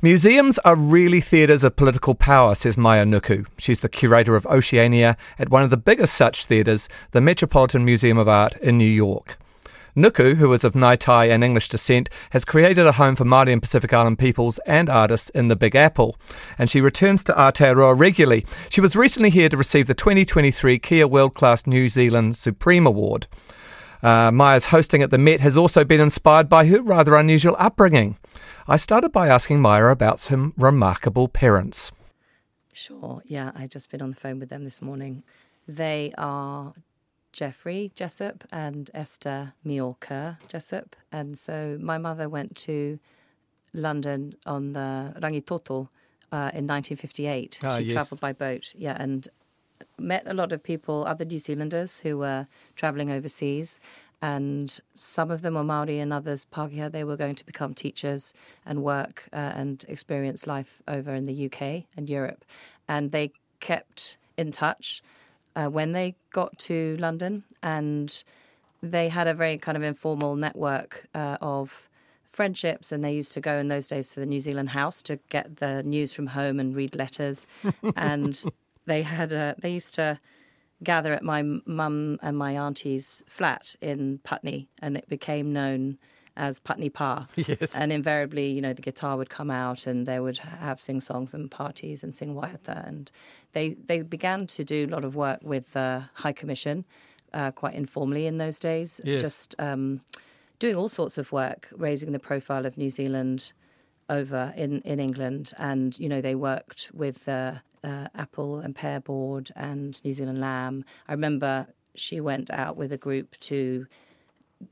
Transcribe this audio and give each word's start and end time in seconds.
Museums 0.00 0.60
are 0.60 0.76
really 0.76 1.20
theatres 1.20 1.64
of 1.64 1.74
political 1.74 2.14
power, 2.14 2.54
says 2.54 2.78
Maia 2.78 3.04
Nuku. 3.04 3.44
She's 3.58 3.80
the 3.80 3.88
curator 3.88 4.36
of 4.36 4.46
Oceania 4.46 5.16
at 5.40 5.48
one 5.48 5.64
of 5.64 5.70
the 5.70 5.76
biggest 5.76 6.14
such 6.14 6.46
theatres, 6.46 6.88
the 7.10 7.20
Metropolitan 7.20 7.84
Museum 7.84 8.16
of 8.16 8.28
Art 8.28 8.54
in 8.58 8.78
New 8.78 8.84
York. 8.84 9.36
Nuku, 9.96 10.36
who 10.36 10.52
is 10.52 10.62
of 10.62 10.74
Ngāi 10.74 11.30
and 11.30 11.42
English 11.42 11.68
descent, 11.68 12.08
has 12.30 12.44
created 12.44 12.86
a 12.86 12.92
home 12.92 13.16
for 13.16 13.24
Māori 13.24 13.52
and 13.52 13.60
Pacific 13.60 13.92
Island 13.92 14.20
peoples 14.20 14.60
and 14.66 14.88
artists 14.88 15.30
in 15.30 15.48
the 15.48 15.56
Big 15.56 15.74
Apple, 15.74 16.16
and 16.56 16.70
she 16.70 16.80
returns 16.80 17.24
to 17.24 17.32
Aotearoa 17.32 17.98
regularly. 17.98 18.46
She 18.68 18.80
was 18.80 18.94
recently 18.94 19.30
here 19.30 19.48
to 19.48 19.56
receive 19.56 19.88
the 19.88 19.94
2023 19.94 20.78
Kea 20.78 21.06
World 21.06 21.34
Class 21.34 21.66
New 21.66 21.88
Zealand 21.88 22.36
Supreme 22.36 22.86
Award. 22.86 23.26
Uh, 24.02 24.30
Maia's 24.30 24.66
hosting 24.66 25.02
at 25.02 25.10
the 25.10 25.18
Met 25.18 25.40
has 25.40 25.56
also 25.56 25.84
been 25.84 26.00
inspired 26.00 26.48
by 26.48 26.66
her 26.66 26.82
rather 26.82 27.16
unusual 27.16 27.56
upbringing. 27.58 28.16
I 28.66 28.76
started 28.76 29.12
by 29.12 29.28
asking 29.28 29.60
Maya 29.60 29.86
about 29.86 30.20
some 30.20 30.52
remarkable 30.56 31.28
parents. 31.28 31.90
Sure, 32.72 33.22
yeah, 33.24 33.50
I 33.54 33.66
just 33.66 33.90
been 33.90 34.02
on 34.02 34.10
the 34.10 34.16
phone 34.16 34.38
with 34.38 34.50
them 34.50 34.64
this 34.64 34.80
morning. 34.80 35.24
They 35.66 36.12
are 36.16 36.74
Jeffrey 37.32 37.92
Jessup 37.94 38.44
and 38.52 38.90
Esther 38.94 39.54
Miorca 39.66 40.38
Jessup. 40.48 40.96
And 41.10 41.36
so 41.38 41.78
my 41.80 41.98
mother 41.98 42.28
went 42.28 42.56
to 42.56 42.98
London 43.72 44.34
on 44.46 44.72
the 44.72 45.14
Rangitoto 45.20 45.88
uh, 46.32 46.50
in 46.54 46.66
1958. 46.66 47.60
Ah, 47.62 47.76
she 47.76 47.84
yes. 47.84 47.92
travelled 47.92 48.20
by 48.20 48.32
boat, 48.32 48.72
yeah, 48.76 48.96
and 48.98 49.28
met 49.98 50.22
a 50.26 50.34
lot 50.34 50.52
of 50.52 50.62
people, 50.62 51.04
other 51.06 51.24
New 51.24 51.38
Zealanders 51.38 52.00
who 52.00 52.18
were 52.18 52.46
travelling 52.76 53.10
overseas. 53.10 53.80
And 54.20 54.78
some 54.96 55.30
of 55.30 55.42
them 55.42 55.54
were 55.54 55.62
Maori 55.62 56.00
and 56.00 56.12
others 56.12 56.46
Pākehā. 56.52 56.90
They 56.90 57.04
were 57.04 57.16
going 57.16 57.36
to 57.36 57.46
become 57.46 57.72
teachers 57.72 58.34
and 58.66 58.82
work 58.82 59.28
uh, 59.32 59.36
and 59.36 59.84
experience 59.88 60.46
life 60.46 60.82
over 60.88 61.14
in 61.14 61.26
the 61.26 61.46
UK 61.46 61.84
and 61.96 62.08
Europe. 62.08 62.44
And 62.88 63.12
they 63.12 63.32
kept 63.60 64.16
in 64.36 64.50
touch 64.50 65.02
uh, 65.54 65.66
when 65.66 65.92
they 65.92 66.16
got 66.32 66.58
to 66.60 66.96
London. 66.98 67.44
And 67.62 68.22
they 68.82 69.08
had 69.08 69.26
a 69.26 69.34
very 69.34 69.58
kind 69.58 69.76
of 69.76 69.82
informal 69.82 70.36
network 70.36 71.06
uh, 71.14 71.36
of 71.40 71.88
friendships 72.28 72.92
and 72.92 73.04
they 73.04 73.12
used 73.12 73.32
to 73.32 73.40
go 73.40 73.58
in 73.58 73.68
those 73.68 73.88
days 73.88 74.10
to 74.10 74.20
the 74.20 74.26
New 74.26 74.38
Zealand 74.38 74.70
house 74.70 75.02
to 75.02 75.18
get 75.28 75.56
the 75.56 75.82
news 75.82 76.12
from 76.12 76.28
home 76.28 76.60
and 76.60 76.76
read 76.76 76.94
letters 76.94 77.46
and 77.96 78.44
they 78.88 79.02
had 79.02 79.32
a 79.32 79.54
they 79.58 79.70
used 79.70 79.94
to 79.94 80.18
gather 80.82 81.12
at 81.12 81.22
my 81.22 81.42
mum 81.42 82.18
and 82.22 82.36
my 82.36 82.56
auntie's 82.56 83.22
flat 83.26 83.74
in 83.80 84.18
Putney 84.24 84.68
and 84.80 84.96
it 84.96 85.08
became 85.08 85.52
known 85.52 85.98
as 86.38 86.60
Putney 86.60 86.88
Pa. 86.88 87.26
Yes. 87.36 87.76
And 87.76 87.92
invariably, 87.92 88.50
you 88.50 88.60
know, 88.60 88.72
the 88.72 88.82
guitar 88.82 89.16
would 89.16 89.28
come 89.28 89.50
out 89.50 89.86
and 89.86 90.06
they 90.06 90.20
would 90.20 90.38
have 90.38 90.80
sing 90.80 91.00
songs 91.00 91.34
and 91.34 91.50
parties 91.50 92.02
and 92.02 92.14
sing 92.14 92.34
waiata. 92.34 92.86
And 92.86 93.10
they, 93.52 93.70
they 93.70 94.02
began 94.02 94.46
to 94.48 94.64
do 94.64 94.86
a 94.86 94.90
lot 94.90 95.04
of 95.04 95.16
work 95.16 95.40
with 95.42 95.72
the 95.72 96.04
High 96.14 96.32
Commission 96.32 96.84
uh, 97.34 97.50
quite 97.50 97.74
informally 97.74 98.26
in 98.26 98.38
those 98.38 98.60
days. 98.60 99.00
Yes. 99.04 99.20
Just 99.20 99.54
um, 99.58 100.00
doing 100.58 100.76
all 100.76 100.88
sorts 100.88 101.18
of 101.18 101.32
work, 101.32 101.68
raising 101.76 102.12
the 102.12 102.18
profile 102.18 102.66
of 102.66 102.78
New 102.78 102.90
Zealand 102.90 103.52
over 104.08 104.54
in, 104.56 104.80
in 104.82 105.00
England. 105.00 105.52
And, 105.58 105.98
you 105.98 106.08
know, 106.08 106.20
they 106.20 106.36
worked 106.36 106.90
with 106.94 107.24
the 107.24 107.62
uh, 107.84 108.08
Apple 108.14 108.60
and 108.60 108.74
Pear 108.74 109.00
Board 109.00 109.50
and 109.56 110.02
New 110.04 110.12
Zealand 110.12 110.40
Lamb. 110.40 110.84
I 111.08 111.12
remember 111.12 111.68
she 111.94 112.20
went 112.20 112.50
out 112.50 112.76
with 112.76 112.92
a 112.92 112.96
group 112.96 113.38
to 113.40 113.86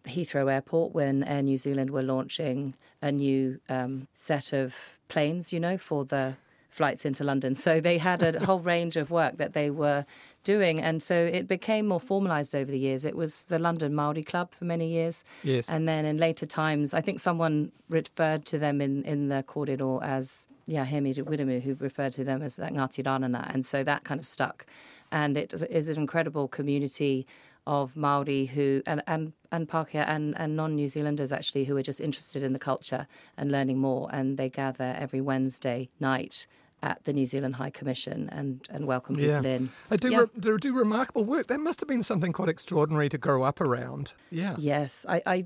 Heathrow 0.05 0.51
Airport 0.53 0.95
when 0.95 1.23
Air 1.25 1.43
New 1.43 1.57
Zealand 1.57 1.91
were 1.91 2.03
launching 2.03 2.75
a 3.01 3.13
new 3.13 3.61
um, 3.69 4.09
set 4.15 4.53
of 4.53 4.75
planes, 5.09 5.53
you 5.53 5.61
know, 5.61 5.79
for 5.79 6.05
the 6.05 6.37
flights 6.77 7.05
into 7.07 7.25
London. 7.25 7.55
So 7.55 7.81
they 7.81 7.99
had 7.99 8.23
a 8.23 8.45
whole 8.45 8.61
range 8.75 8.97
of 8.97 9.11
work 9.11 9.39
that 9.39 9.55
they 9.55 9.71
were 9.71 10.05
doing. 10.45 10.81
And 10.81 11.03
so 11.03 11.15
it 11.15 11.49
became 11.49 11.89
more 11.89 11.99
formalised 11.99 12.55
over 12.55 12.71
the 12.71 12.79
years. 12.79 13.05
It 13.05 13.17
was 13.17 13.45
the 13.45 13.59
London 13.59 13.95
Maori 13.95 14.23
Club 14.23 14.53
for 14.53 14.67
many 14.67 14.89
years. 14.89 15.25
Yes. 15.43 15.69
And 15.69 15.89
then 15.89 16.05
in 16.05 16.19
later 16.19 16.47
times, 16.47 16.93
I 16.93 17.01
think 17.01 17.19
someone 17.21 17.73
referred 17.89 18.45
to 18.47 18.59
them 18.59 18.81
in, 18.81 19.03
in 19.05 19.29
the 19.29 19.43
corridor 19.43 19.99
as, 20.03 20.47
yeah, 20.67 20.85
Hemi 20.85 21.15
Wiremu, 21.15 21.63
who 21.63 21.75
referred 21.81 22.13
to 22.13 22.25
them 22.25 22.43
as 22.43 22.57
that 22.57 22.73
Ngāti 22.73 23.03
Rānana. 23.03 23.53
And 23.53 23.65
so 23.65 23.83
that 23.83 24.05
kind 24.05 24.21
of 24.21 24.27
stuck. 24.27 24.67
And 25.11 25.37
it 25.37 25.55
is 25.71 25.89
an 25.89 25.97
incredible 25.97 26.47
community 26.47 27.27
of 27.67 27.97
Maori 27.97 28.47
who 28.47 28.81
and 28.87 29.03
and 29.07 29.33
and 29.51 29.69
Pākehā 29.69 30.07
and 30.07 30.39
and 30.39 30.57
non-New 30.57 30.89
Zealanders 30.89 31.33
actually 31.33 31.65
who 31.65 31.77
are 31.77 31.83
just 31.83 32.01
interested 32.01 32.43
in 32.43 32.53
the 32.53 32.59
culture 32.59 33.09
and 33.37 33.51
learning 33.51 33.79
more, 33.79 34.09
and 34.13 34.39
they 34.39 34.49
gather 34.49 34.95
every 34.97 35.21
Wednesday 35.21 35.89
night 35.99 36.47
at 36.91 37.03
the 37.05 37.13
New 37.13 37.27
Zealand 37.33 37.55
High 37.57 37.71
Commission 37.79 38.19
and 38.39 38.49
and 38.75 38.87
welcome 38.87 39.15
people 39.17 39.45
in. 39.57 39.63
They 39.91 39.97
do, 40.05 40.11
Yeah. 40.11 40.21
re- 40.21 40.27
they 40.45 40.57
do 40.69 40.73
remarkable 40.87 41.25
work. 41.35 41.47
That 41.53 41.61
must 41.69 41.79
have 41.81 41.89
been 41.95 42.03
something 42.11 42.33
quite 42.33 42.49
extraordinary 42.57 43.09
to 43.15 43.19
grow 43.19 43.41
up 43.43 43.61
around. 43.61 44.13
Yeah. 44.31 44.55
Yes, 44.59 45.05
I, 45.09 45.19
I, 45.35 45.39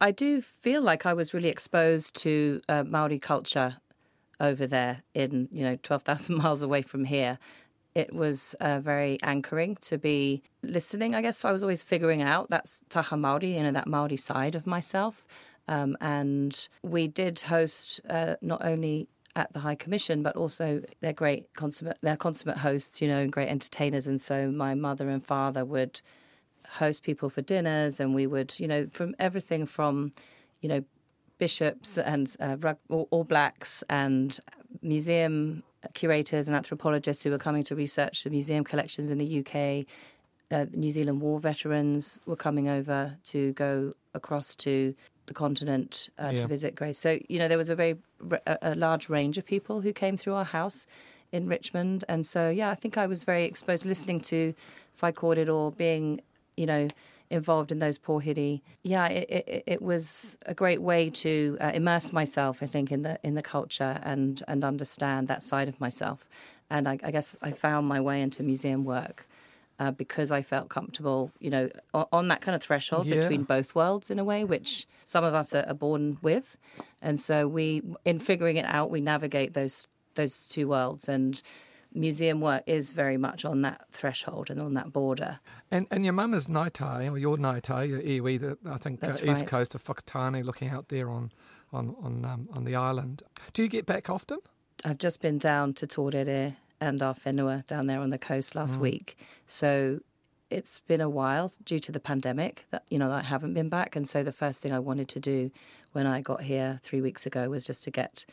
I 0.00 0.10
do 0.24 0.40
feel 0.40 0.82
like 0.90 1.02
I 1.04 1.14
was 1.20 1.34
really 1.34 1.48
exposed 1.56 2.14
to 2.24 2.32
uh, 2.68 2.84
Maori 2.94 3.18
culture 3.18 3.70
over 4.40 4.66
there 4.66 4.94
in 5.14 5.32
you 5.52 5.62
know 5.66 5.76
twelve 5.86 6.02
thousand 6.08 6.36
miles 6.42 6.62
away 6.62 6.82
from 6.82 7.04
here. 7.04 7.38
It 7.94 8.10
was 8.14 8.54
uh, 8.60 8.78
very 8.80 9.18
anchoring 9.22 9.76
to 9.88 9.98
be 9.98 10.42
listening. 10.62 11.14
I 11.14 11.20
guess 11.22 11.44
I 11.44 11.52
was 11.52 11.62
always 11.64 11.82
figuring 11.82 12.22
out 12.22 12.48
that's 12.48 12.82
taha 12.88 13.16
Maori, 13.16 13.56
you 13.56 13.62
know, 13.64 13.72
that 13.72 13.86
Maori 13.88 14.16
side 14.16 14.54
of 14.54 14.64
myself. 14.66 15.26
Um, 15.76 15.96
and 16.00 16.52
we 16.82 17.08
did 17.08 17.40
host 17.40 18.00
uh, 18.08 18.36
not 18.40 18.60
only 18.64 19.08
at 19.38 19.52
the 19.52 19.60
High 19.60 19.76
Commission, 19.76 20.22
but 20.22 20.34
also 20.36 20.82
they're 21.00 21.12
great 21.12 21.54
consummate, 21.54 21.98
they're 22.02 22.16
consummate 22.16 22.58
hosts, 22.58 23.00
you 23.00 23.06
know, 23.06 23.18
and 23.18 23.32
great 23.32 23.48
entertainers. 23.48 24.06
And 24.06 24.20
so 24.20 24.50
my 24.50 24.74
mother 24.74 25.08
and 25.08 25.24
father 25.24 25.64
would 25.64 26.00
host 26.68 27.04
people 27.04 27.30
for 27.30 27.40
dinners, 27.40 28.00
and 28.00 28.14
we 28.14 28.26
would, 28.26 28.58
you 28.58 28.66
know, 28.66 28.88
from 28.90 29.14
everything 29.18 29.64
from, 29.64 30.12
you 30.60 30.68
know, 30.68 30.84
bishops 31.38 31.96
and 31.96 32.34
uh, 32.40 32.56
rug, 32.58 32.78
all, 32.90 33.06
all 33.10 33.24
blacks 33.24 33.84
and 33.88 34.40
museum 34.82 35.62
curators 35.94 36.48
and 36.48 36.56
anthropologists 36.56 37.22
who 37.22 37.30
were 37.30 37.38
coming 37.38 37.62
to 37.62 37.76
research 37.76 38.24
the 38.24 38.30
museum 38.30 38.64
collections 38.64 39.10
in 39.10 39.18
the 39.18 39.38
UK. 39.38 39.86
Uh, 40.50 40.66
New 40.72 40.90
Zealand 40.90 41.20
war 41.20 41.38
veterans 41.38 42.20
were 42.26 42.36
coming 42.36 42.68
over 42.68 43.16
to 43.22 43.52
go 43.52 43.92
across 44.14 44.56
to 44.56 44.94
the 45.28 45.34
continent 45.34 46.08
uh, 46.18 46.30
Yeah. 46.32 46.42
to 46.42 46.46
visit 46.48 46.74
graves. 46.74 46.98
So 46.98 47.18
you 47.28 47.38
know 47.38 47.48
there 47.48 47.58
was 47.58 47.70
a 47.70 47.76
very 47.76 47.96
a, 48.46 48.58
a 48.62 48.74
large 48.74 49.08
range 49.08 49.38
of 49.38 49.44
people 49.46 49.80
who 49.82 49.92
came 49.92 50.16
through 50.16 50.34
our 50.34 50.44
house 50.44 50.86
in 51.30 51.46
Richmond, 51.46 52.04
and 52.08 52.26
so 52.26 52.50
yeah, 52.50 52.70
I 52.70 52.74
think 52.74 52.96
I 52.96 53.06
was 53.06 53.24
very 53.24 53.44
exposed 53.44 53.84
listening 53.86 54.20
to 54.32 54.54
Whai 55.00 55.12
or 55.48 55.70
being 55.70 56.20
you 56.56 56.66
know 56.66 56.88
involved 57.30 57.70
in 57.70 57.78
those 57.78 57.98
pohiri. 57.98 58.62
Yeah, 58.82 59.06
it, 59.08 59.28
it, 59.30 59.62
it 59.66 59.82
was 59.82 60.38
a 60.46 60.54
great 60.54 60.80
way 60.80 61.10
to 61.10 61.58
uh, 61.60 61.72
immerse 61.74 62.10
myself, 62.12 62.62
I 62.62 62.66
think, 62.66 62.90
in 62.90 63.02
the 63.02 63.18
in 63.22 63.34
the 63.34 63.42
culture 63.42 64.00
and 64.02 64.42
and 64.48 64.64
understand 64.64 65.28
that 65.28 65.42
side 65.42 65.68
of 65.68 65.78
myself. 65.80 66.28
And 66.70 66.88
I, 66.88 66.98
I 67.02 67.10
guess 67.10 67.36
I 67.42 67.52
found 67.52 67.86
my 67.86 68.00
way 68.00 68.20
into 68.22 68.42
museum 68.42 68.84
work 68.84 69.26
uh, 69.78 69.90
because 69.92 70.30
I 70.30 70.42
felt 70.42 70.68
comfortable, 70.68 71.30
you 71.38 71.50
know, 71.50 71.68
on, 71.94 72.06
on 72.12 72.28
that 72.28 72.40
kind 72.40 72.54
of 72.56 72.62
threshold 72.62 73.06
Yeah. 73.06 73.16
between 73.16 73.44
both 73.44 73.74
worlds 73.74 74.10
in 74.10 74.18
a 74.18 74.24
way, 74.24 74.44
which 74.44 74.86
some 75.04 75.24
of 75.24 75.34
us 75.34 75.54
are, 75.54 75.64
are 75.68 75.74
born 75.74 76.18
with. 76.22 76.56
And 77.00 77.20
so 77.20 77.46
we, 77.46 77.82
in 78.04 78.18
figuring 78.18 78.56
it 78.56 78.66
out, 78.66 78.90
we 78.90 79.00
navigate 79.00 79.54
those 79.54 79.86
those 80.14 80.46
two 80.46 80.68
worlds 80.68 81.08
and. 81.08 81.40
Museum 81.94 82.42
work 82.42 82.62
is 82.66 82.92
very 82.92 83.16
much 83.16 83.46
on 83.46 83.62
that 83.62 83.86
threshold 83.92 84.50
and 84.50 84.60
on 84.60 84.74
that 84.74 84.92
border. 84.92 85.40
And 85.70 85.86
and 85.90 86.04
your 86.04 86.12
mum 86.12 86.34
is 86.34 86.46
Ngāi, 86.46 87.10
or 87.10 87.16
your 87.16 87.38
Ngāi, 87.38 87.88
your 87.88 88.00
iwi, 88.02 88.38
the, 88.38 88.58
I 88.70 88.76
think 88.76 89.02
uh, 89.02 89.06
That's 89.06 89.22
east 89.22 89.46
coast 89.46 89.74
of 89.74 89.82
Whakatane, 89.84 90.44
looking 90.44 90.68
out 90.68 90.88
there 90.90 91.08
on 91.08 91.32
on 91.72 91.96
on 92.02 92.26
um, 92.26 92.48
on 92.52 92.64
the 92.64 92.76
island. 92.76 93.22
Do 93.54 93.62
you 93.62 93.70
get 93.70 93.86
back 93.86 94.10
often? 94.10 94.38
I've 94.84 94.98
just 94.98 95.22
been 95.22 95.38
down 95.38 95.72
to 95.74 95.86
Torere 95.86 96.56
and 96.80 97.02
our 97.02 97.14
whenua 97.14 97.66
down 97.66 97.86
there 97.86 98.00
on 98.00 98.10
the 98.10 98.18
coast 98.18 98.54
last 98.54 98.78
week. 98.82 99.16
So 99.46 100.00
it's 100.50 100.80
been 100.80 101.00
a 101.00 101.08
while 101.08 101.52
due 101.64 101.78
to 101.78 101.92
the 101.92 102.00
pandemic 102.00 102.64
that 102.70 102.84
you 102.90 102.98
know 102.98 103.10
I 103.10 103.22
haven't 103.22 103.52
been 103.54 103.68
back 103.68 103.94
and 103.96 104.08
so 104.08 104.22
the 104.22 104.32
first 104.32 104.62
thing 104.62 104.72
I 104.72 104.78
wanted 104.78 105.08
to 105.10 105.20
do 105.20 105.50
when 105.92 106.06
I 106.06 106.20
got 106.22 106.42
here 106.42 106.80
3 106.82 107.00
weeks 107.02 107.26
ago 107.26 107.50
was 107.50 107.66
just 107.66 107.84
to 107.84 107.90
get 107.90 108.24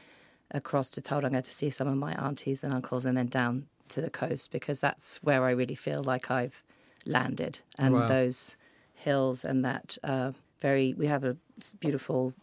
across 0.51 0.89
to 0.91 1.01
Tauranga 1.01 1.43
to 1.43 1.53
see 1.53 1.69
some 1.69 1.87
of 1.89 1.97
my 1.97 2.13
aunties 2.13 2.63
and 2.63 2.71
uncles 2.73 3.05
and 3.05 3.17
then 3.17 3.27
down 3.27 3.67
to 3.89 3.99
the 3.99 4.09
coast 4.09 4.51
because 4.51 4.79
that's 4.79 5.17
where 5.23 5.43
I 5.43 5.51
really 5.51 5.75
feel 5.75 6.01
like 6.03 6.31
I've 6.31 6.63
landed 7.05 7.59
and 7.77 7.93
Wow. 7.93 8.07
those 8.07 8.55
hills 8.93 9.43
and 9.43 9.65
that 9.65 9.97
uh, 10.03 10.31
very 10.61 10.93
we 10.93 11.07
have 11.07 11.23
a 11.25 11.35
beautiful 11.79 12.33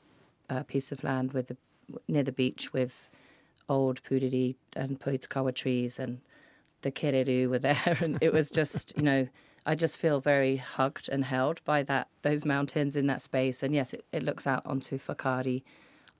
uh, 0.51 0.65
piece 0.65 0.93
of 0.93 1.03
land 1.03 1.33
with 1.33 1.49
the, 1.49 1.57
near 2.09 2.23
the 2.23 2.33
beach 2.33 2.73
with 2.75 3.09
old 3.73 4.03
puriri 4.05 4.49
and 4.83 4.91
pohutukawa 5.01 5.53
trees 5.63 5.99
and 5.99 6.21
the 6.83 6.93
kereru 6.99 7.41
were 7.53 7.59
there 7.69 7.97
and 8.05 8.19
it 8.21 8.33
was 8.33 8.51
just 8.51 8.87
you 8.97 9.03
know 9.11 9.23
I 9.65 9.75
just 9.85 9.97
feel 10.05 10.19
very 10.21 10.57
hugged 10.57 11.07
and 11.13 11.23
held 11.25 11.57
by 11.65 11.81
that 11.85 12.09
those 12.23 12.43
mountains 12.55 12.97
in 12.97 13.07
that 13.13 13.21
space 13.31 13.59
and 13.65 13.73
yes 13.81 13.89
it, 13.97 14.05
it 14.13 14.23
looks 14.29 14.45
out 14.53 14.63
onto 14.73 14.99
Whakaari, 14.99 15.63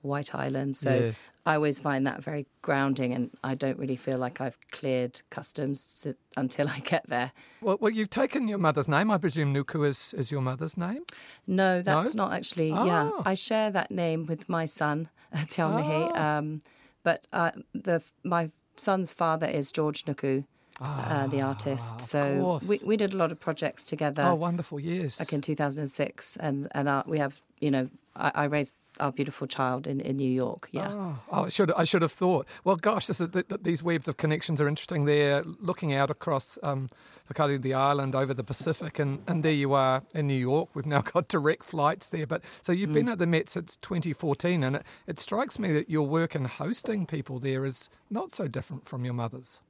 White 0.01 0.31
Island. 0.45 0.71
So 0.77 0.91
Yes. 1.07 1.27
I 1.45 1.55
always 1.55 1.79
find 1.87 2.07
that 2.07 2.19
very 2.23 2.45
grounding, 2.61 3.11
and 3.13 3.25
I 3.51 3.53
don't 3.63 3.77
really 3.83 3.97
feel 3.97 4.17
like 4.25 4.39
I've 4.45 4.57
cleared 4.77 5.15
customs 5.29 5.77
to, 6.01 6.15
until 6.43 6.67
I 6.69 6.79
get 6.93 7.03
there. 7.15 7.29
Well, 7.61 7.77
well, 7.81 7.91
you've 7.97 8.09
taken 8.21 8.47
your 8.47 8.59
mother's 8.67 8.87
name. 8.87 9.11
I 9.11 9.17
presume 9.17 9.53
Nuku 9.53 9.85
is, 9.91 10.13
is 10.21 10.31
your 10.31 10.41
mother's 10.41 10.77
name. 10.77 11.03
No, 11.47 11.81
that's 11.81 12.15
not 12.15 12.31
actually. 12.37 12.69
Yeah, 12.69 13.09
Ah. 13.13 13.23
I 13.31 13.33
share 13.33 13.69
that 13.71 13.89
name 13.91 14.25
with 14.31 14.47
my 14.57 14.65
son, 14.79 15.09
Tiaunahi. 15.53 16.11
Ah. 16.15 16.37
Um, 16.37 16.61
but 17.03 17.27
uh, 17.33 17.51
the 17.73 18.01
my 18.23 18.49
son's 18.75 19.11
father 19.11 19.47
is 19.47 19.71
George 19.71 20.05
Nuku, 20.05 20.45
uh, 20.81 21.27
the 21.27 21.41
artist. 21.41 21.93
Ah, 21.95 21.97
So 21.99 22.59
we 22.67 22.79
we 22.85 22.97
did 22.97 23.13
a 23.13 23.17
lot 23.17 23.31
of 23.31 23.39
projects 23.39 23.85
together. 23.85 24.23
oh, 24.23 24.35
wonderful! 24.35 24.79
Yes. 24.79 25.17
Back 25.19 25.33
in 25.33 25.41
2006, 25.41 26.37
and 26.37 26.67
and 26.71 26.89
our, 26.89 27.03
we 27.07 27.19
have 27.19 27.41
you 27.59 27.71
know 27.71 27.89
I, 28.15 28.31
I 28.35 28.43
raised 28.45 28.75
our 28.99 29.11
beautiful 29.11 29.47
child 29.47 29.87
in, 29.87 29.99
in 30.01 30.17
New 30.17 30.29
York. 30.29 30.69
Yeah. 30.71 30.89
Oh, 30.91 31.19
oh, 31.31 31.45
I 31.45 31.49
should 31.49 31.71
I 31.71 31.83
should 31.83 32.01
have 32.03 32.11
thought. 32.11 32.47
Well, 32.63 32.75
gosh, 32.75 33.07
this 33.07 33.19
is, 33.19 33.29
th- 33.29 33.47
th- 33.47 33.61
these 33.63 33.81
webs 33.81 34.07
of 34.07 34.17
connections 34.17 34.61
are 34.61 34.67
interesting. 34.67 35.05
They're 35.05 35.43
looking 35.43 35.93
out 35.93 36.11
across 36.11 36.59
um, 36.63 36.89
the 37.27 37.73
island, 37.73 38.13
over 38.13 38.33
the 38.33 38.43
Pacific, 38.43 38.99
and, 38.99 39.23
and 39.27 39.43
there 39.43 39.51
you 39.51 39.73
are 39.73 40.03
in 40.13 40.27
New 40.27 40.37
York. 40.37 40.69
We've 40.75 40.85
now 40.85 41.01
got 41.13 41.27
direct 41.27 41.63
flights 41.63 42.09
there. 42.09 42.27
But 42.27 42.43
so 42.61 42.71
you've 42.71 42.93
been 42.93 43.09
at 43.09 43.17
the 43.17 43.25
Met 43.25 43.49
since 43.49 43.77
2014, 43.77 44.63
and 44.63 44.75
it, 44.75 44.83
it 45.07 45.17
strikes 45.19 45.57
me 45.57 45.73
that 45.73 45.89
your 45.89 46.05
work 46.07 46.35
in 46.35 46.45
hosting 46.45 47.07
people 47.07 47.39
there 47.39 47.65
is 47.65 47.89
not 48.11 48.31
so 48.31 48.47
different 48.47 48.85
from 48.85 49.05
your 49.05 49.15
mother's. 49.15 49.61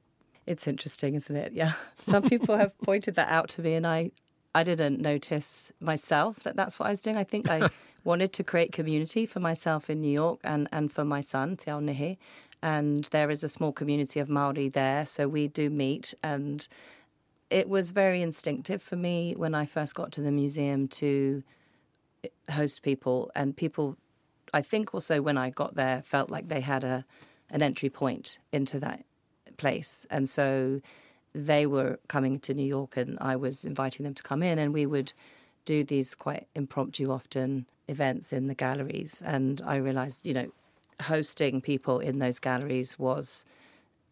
It's 0.46 0.68
interesting, 0.68 1.14
isn't 1.14 1.34
it? 1.34 1.52
Yeah. 1.52 1.72
Some 2.02 2.22
people 2.22 2.56
have 2.56 2.76
pointed 2.82 3.14
that 3.14 3.28
out 3.28 3.48
to 3.50 3.62
me, 3.62 3.74
and 3.74 3.86
I, 3.86 4.10
I 4.54 4.62
didn't 4.62 5.00
notice 5.00 5.72
myself 5.80 6.40
that 6.40 6.56
that's 6.56 6.78
what 6.78 6.86
I 6.86 6.90
was 6.90 7.02
doing. 7.02 7.16
I 7.16 7.24
think 7.24 7.48
I 7.48 7.68
wanted 8.04 8.32
to 8.34 8.44
create 8.44 8.72
community 8.72 9.24
for 9.24 9.40
myself 9.40 9.88
in 9.88 10.00
New 10.00 10.12
York 10.12 10.40
and, 10.44 10.68
and 10.70 10.92
for 10.92 11.04
my 11.04 11.20
son, 11.20 11.56
Te 11.56 11.70
Ao 11.70 11.80
Nihi. 11.80 12.18
And 12.62 13.04
there 13.04 13.30
is 13.30 13.42
a 13.42 13.48
small 13.48 13.72
community 13.72 14.20
of 14.20 14.28
Maori 14.28 14.68
there, 14.68 15.06
so 15.06 15.28
we 15.28 15.48
do 15.48 15.70
meet. 15.70 16.14
And 16.22 16.66
it 17.50 17.68
was 17.68 17.90
very 17.90 18.20
instinctive 18.20 18.82
for 18.82 18.96
me 18.96 19.34
when 19.36 19.54
I 19.54 19.64
first 19.64 19.94
got 19.94 20.12
to 20.12 20.20
the 20.20 20.30
museum 20.30 20.88
to 20.88 21.42
host 22.50 22.82
people, 22.82 23.30
and 23.34 23.56
people, 23.56 23.96
I 24.52 24.60
think 24.62 24.94
also 24.94 25.20
when 25.20 25.36
I 25.36 25.50
got 25.50 25.74
there, 25.74 26.02
felt 26.02 26.30
like 26.30 26.48
they 26.48 26.60
had 26.60 26.84
a 26.84 27.04
an 27.50 27.62
entry 27.62 27.90
point 27.90 28.38
into 28.52 28.80
that 28.80 29.04
place. 29.56 30.06
And 30.10 30.28
so 30.28 30.80
they 31.34 31.66
were 31.66 31.98
coming 32.08 32.38
to 32.40 32.54
New 32.54 32.66
York 32.66 32.96
and 32.96 33.18
I 33.20 33.36
was 33.36 33.64
inviting 33.64 34.04
them 34.04 34.14
to 34.14 34.22
come 34.22 34.42
in 34.42 34.58
and 34.58 34.72
we 34.72 34.86
would 34.86 35.12
do 35.64 35.82
these 35.82 36.14
quite 36.14 36.46
impromptu 36.54 37.10
often 37.10 37.66
events 37.88 38.32
in 38.32 38.46
the 38.46 38.54
galleries 38.54 39.22
and 39.24 39.60
I 39.66 39.76
realized, 39.76 40.26
you 40.26 40.34
know, 40.34 40.50
hosting 41.02 41.60
people 41.60 41.98
in 41.98 42.18
those 42.18 42.38
galleries 42.38 42.98
was 42.98 43.44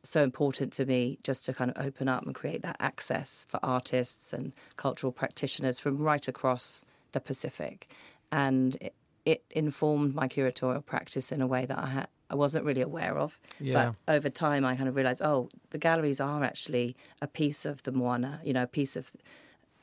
so 0.02 0.22
important 0.22 0.72
to 0.72 0.84
me 0.84 1.18
just 1.22 1.44
to 1.46 1.52
kind 1.52 1.70
of 1.70 1.84
open 1.84 2.08
up 2.08 2.24
and 2.24 2.34
create 2.34 2.62
that 2.62 2.76
access 2.80 3.46
for 3.48 3.60
artists 3.62 4.32
and 4.32 4.52
cultural 4.76 5.12
practitioners 5.12 5.78
from 5.78 5.96
right 5.96 6.26
across 6.26 6.84
the 7.12 7.20
Pacific. 7.20 7.88
And 8.32 8.76
it, 8.80 8.94
it 9.24 9.44
informed 9.50 10.14
my 10.14 10.26
curatorial 10.26 10.84
practice 10.84 11.30
in 11.30 11.40
a 11.40 11.46
way 11.46 11.66
that 11.66 11.78
I 11.78 11.86
had 11.86 12.08
I 12.32 12.34
wasn't 12.34 12.64
really 12.64 12.80
aware 12.80 13.18
of. 13.18 13.38
Yeah. 13.60 13.92
But 14.06 14.14
over 14.14 14.30
time, 14.30 14.64
I 14.64 14.74
kind 14.74 14.88
of 14.88 14.96
realized, 14.96 15.22
oh, 15.22 15.50
the 15.70 15.78
galleries 15.78 16.20
are 16.20 16.42
actually 16.42 16.96
a 17.20 17.26
piece 17.26 17.64
of 17.66 17.82
the 17.82 17.92
Moana, 17.92 18.40
you 18.42 18.54
know, 18.54 18.62
a 18.62 18.66
piece 18.66 18.96
of 18.96 19.12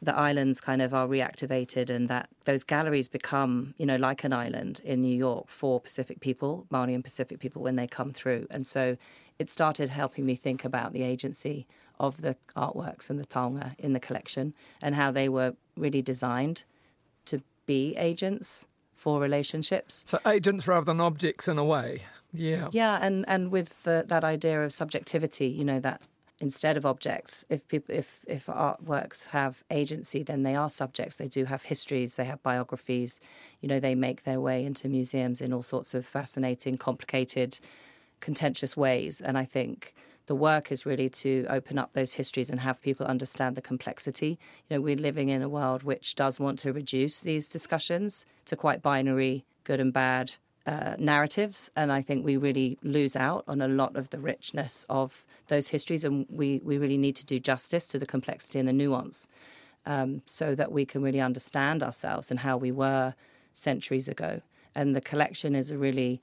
the 0.01 0.15
islands 0.15 0.61
kind 0.61 0.81
of 0.81 0.93
are 0.93 1.07
reactivated 1.07 1.89
and 1.89 2.07
that 2.07 2.29
those 2.45 2.63
galleries 2.63 3.07
become, 3.07 3.73
you 3.77 3.85
know, 3.85 3.97
like 3.97 4.23
an 4.23 4.33
island 4.33 4.81
in 4.83 5.01
New 5.01 5.15
York 5.15 5.47
for 5.49 5.79
Pacific 5.79 6.21
people, 6.21 6.65
Maori 6.69 6.93
and 6.93 7.03
Pacific 7.03 7.39
people 7.39 7.61
when 7.61 7.75
they 7.75 7.85
come 7.85 8.13
through. 8.13 8.47
And 8.49 8.65
so 8.65 8.97
it 9.37 9.49
started 9.49 9.89
helping 9.89 10.25
me 10.25 10.35
think 10.35 10.63
about 10.63 10.93
the 10.93 11.03
agency 11.03 11.67
of 11.99 12.21
the 12.21 12.35
artworks 12.55 13.09
and 13.09 13.19
the 13.19 13.25
taonga 13.25 13.75
in 13.77 13.93
the 13.93 13.99
collection 13.99 14.53
and 14.81 14.95
how 14.95 15.11
they 15.11 15.27
were 15.27 15.53
really 15.75 16.01
designed 16.01 16.63
to 17.25 17.41
be 17.65 17.95
agents 17.97 18.65
for 18.95 19.19
relationships. 19.19 20.03
So 20.07 20.19
agents 20.25 20.67
rather 20.67 20.85
than 20.85 21.01
objects 21.01 21.47
in 21.47 21.57
a 21.57 21.65
way. 21.65 22.03
Yeah. 22.31 22.67
Yeah, 22.71 22.99
and 23.01 23.27
and 23.27 23.51
with 23.51 23.83
the, 23.83 24.03
that 24.07 24.23
idea 24.23 24.63
of 24.63 24.71
subjectivity, 24.73 25.47
you 25.47 25.63
know 25.63 25.79
that 25.79 26.01
instead 26.39 26.77
of 26.77 26.85
objects, 26.85 27.43
if 27.49 27.67
people 27.67 27.95
if 27.95 28.23
if 28.27 28.45
artworks 28.45 29.27
have 29.27 29.63
agency, 29.71 30.23
then 30.23 30.43
they 30.43 30.55
are 30.55 30.69
subjects. 30.69 31.17
They 31.17 31.27
do 31.27 31.45
have 31.45 31.63
histories. 31.63 32.15
They 32.15 32.25
have 32.25 32.41
biographies. 32.43 33.19
You 33.61 33.69
know, 33.69 33.79
they 33.79 33.95
make 33.95 34.23
their 34.23 34.39
way 34.39 34.63
into 34.63 34.87
museums 34.87 35.41
in 35.41 35.53
all 35.53 35.63
sorts 35.63 35.93
of 35.93 36.05
fascinating, 36.05 36.77
complicated, 36.77 37.59
contentious 38.19 38.77
ways. 38.77 39.21
And 39.21 39.37
I 39.37 39.45
think 39.45 39.95
the 40.27 40.35
work 40.35 40.71
is 40.71 40.85
really 40.85 41.09
to 41.09 41.47
open 41.49 41.79
up 41.79 41.93
those 41.93 42.13
histories 42.13 42.51
and 42.51 42.59
have 42.59 42.79
people 42.81 43.07
understand 43.07 43.55
the 43.55 43.61
complexity. 43.61 44.37
You 44.69 44.77
know, 44.77 44.81
we're 44.81 44.95
living 44.95 45.29
in 45.29 45.41
a 45.41 45.49
world 45.49 45.81
which 45.81 46.13
does 46.13 46.39
want 46.39 46.59
to 46.59 46.71
reduce 46.71 47.21
these 47.21 47.49
discussions 47.49 48.25
to 48.45 48.55
quite 48.55 48.83
binary, 48.83 49.45
good 49.63 49.79
and 49.79 49.91
bad 49.91 50.35
uh, 50.69 50.95
narratives, 50.99 51.71
and 51.75 51.91
I 51.91 52.03
think 52.03 52.23
we 52.23 52.37
really 52.37 52.77
lose 52.83 53.15
out 53.15 53.43
on 53.47 53.59
a 53.59 53.67
lot 53.67 53.95
of 53.95 54.11
the 54.11 54.19
richness 54.19 54.85
of 54.87 55.25
those 55.47 55.69
histories, 55.69 56.03
and 56.03 56.27
we, 56.29 56.61
we 56.63 56.77
really 56.77 56.97
need 56.97 57.15
to 57.15 57.25
do 57.25 57.39
justice 57.39 57.87
to 57.87 57.97
the 57.97 58.05
complexity 58.05 58.59
and 58.59 58.67
the 58.67 58.73
nuance, 58.73 59.27
um, 59.87 60.21
so 60.27 60.53
that 60.53 60.71
we 60.71 60.85
can 60.85 61.01
really 61.01 61.21
understand 61.21 61.81
ourselves 61.81 62.29
and 62.29 62.41
how 62.41 62.55
we 62.55 62.71
were 62.71 63.15
centuries 63.55 64.07
ago. 64.07 64.41
And 64.75 64.95
the 64.95 65.01
collection 65.01 65.55
is 65.55 65.71
a 65.71 65.77
really 65.77 66.21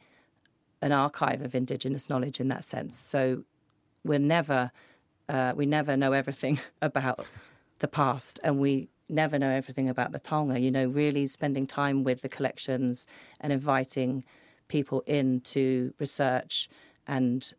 an 0.80 0.92
archive 0.92 1.42
of 1.42 1.56
Indigenous 1.56 2.08
knowledge 2.08 2.38
in 2.38 2.46
that 2.46 2.62
sense. 2.64 2.96
So 2.98 3.42
we're 4.04 4.20
never 4.20 4.70
uh, 5.28 5.54
we 5.56 5.66
never 5.66 5.96
know 5.96 6.12
everything 6.12 6.60
about 6.80 7.26
the 7.80 7.88
past, 7.88 8.38
and 8.44 8.60
we 8.60 8.90
never 9.08 9.38
know 9.38 9.50
everything 9.50 9.88
about 9.88 10.12
the 10.12 10.20
taonga. 10.20 10.60
You 10.60 10.70
know, 10.70 10.86
really 10.86 11.26
spending 11.26 11.66
time 11.66 12.04
with 12.04 12.22
the 12.22 12.28
collections 12.28 13.06
and 13.40 13.52
inviting 13.52 14.24
people 14.68 15.02
in 15.06 15.40
to 15.40 15.92
research 15.98 16.68
and 17.06 17.52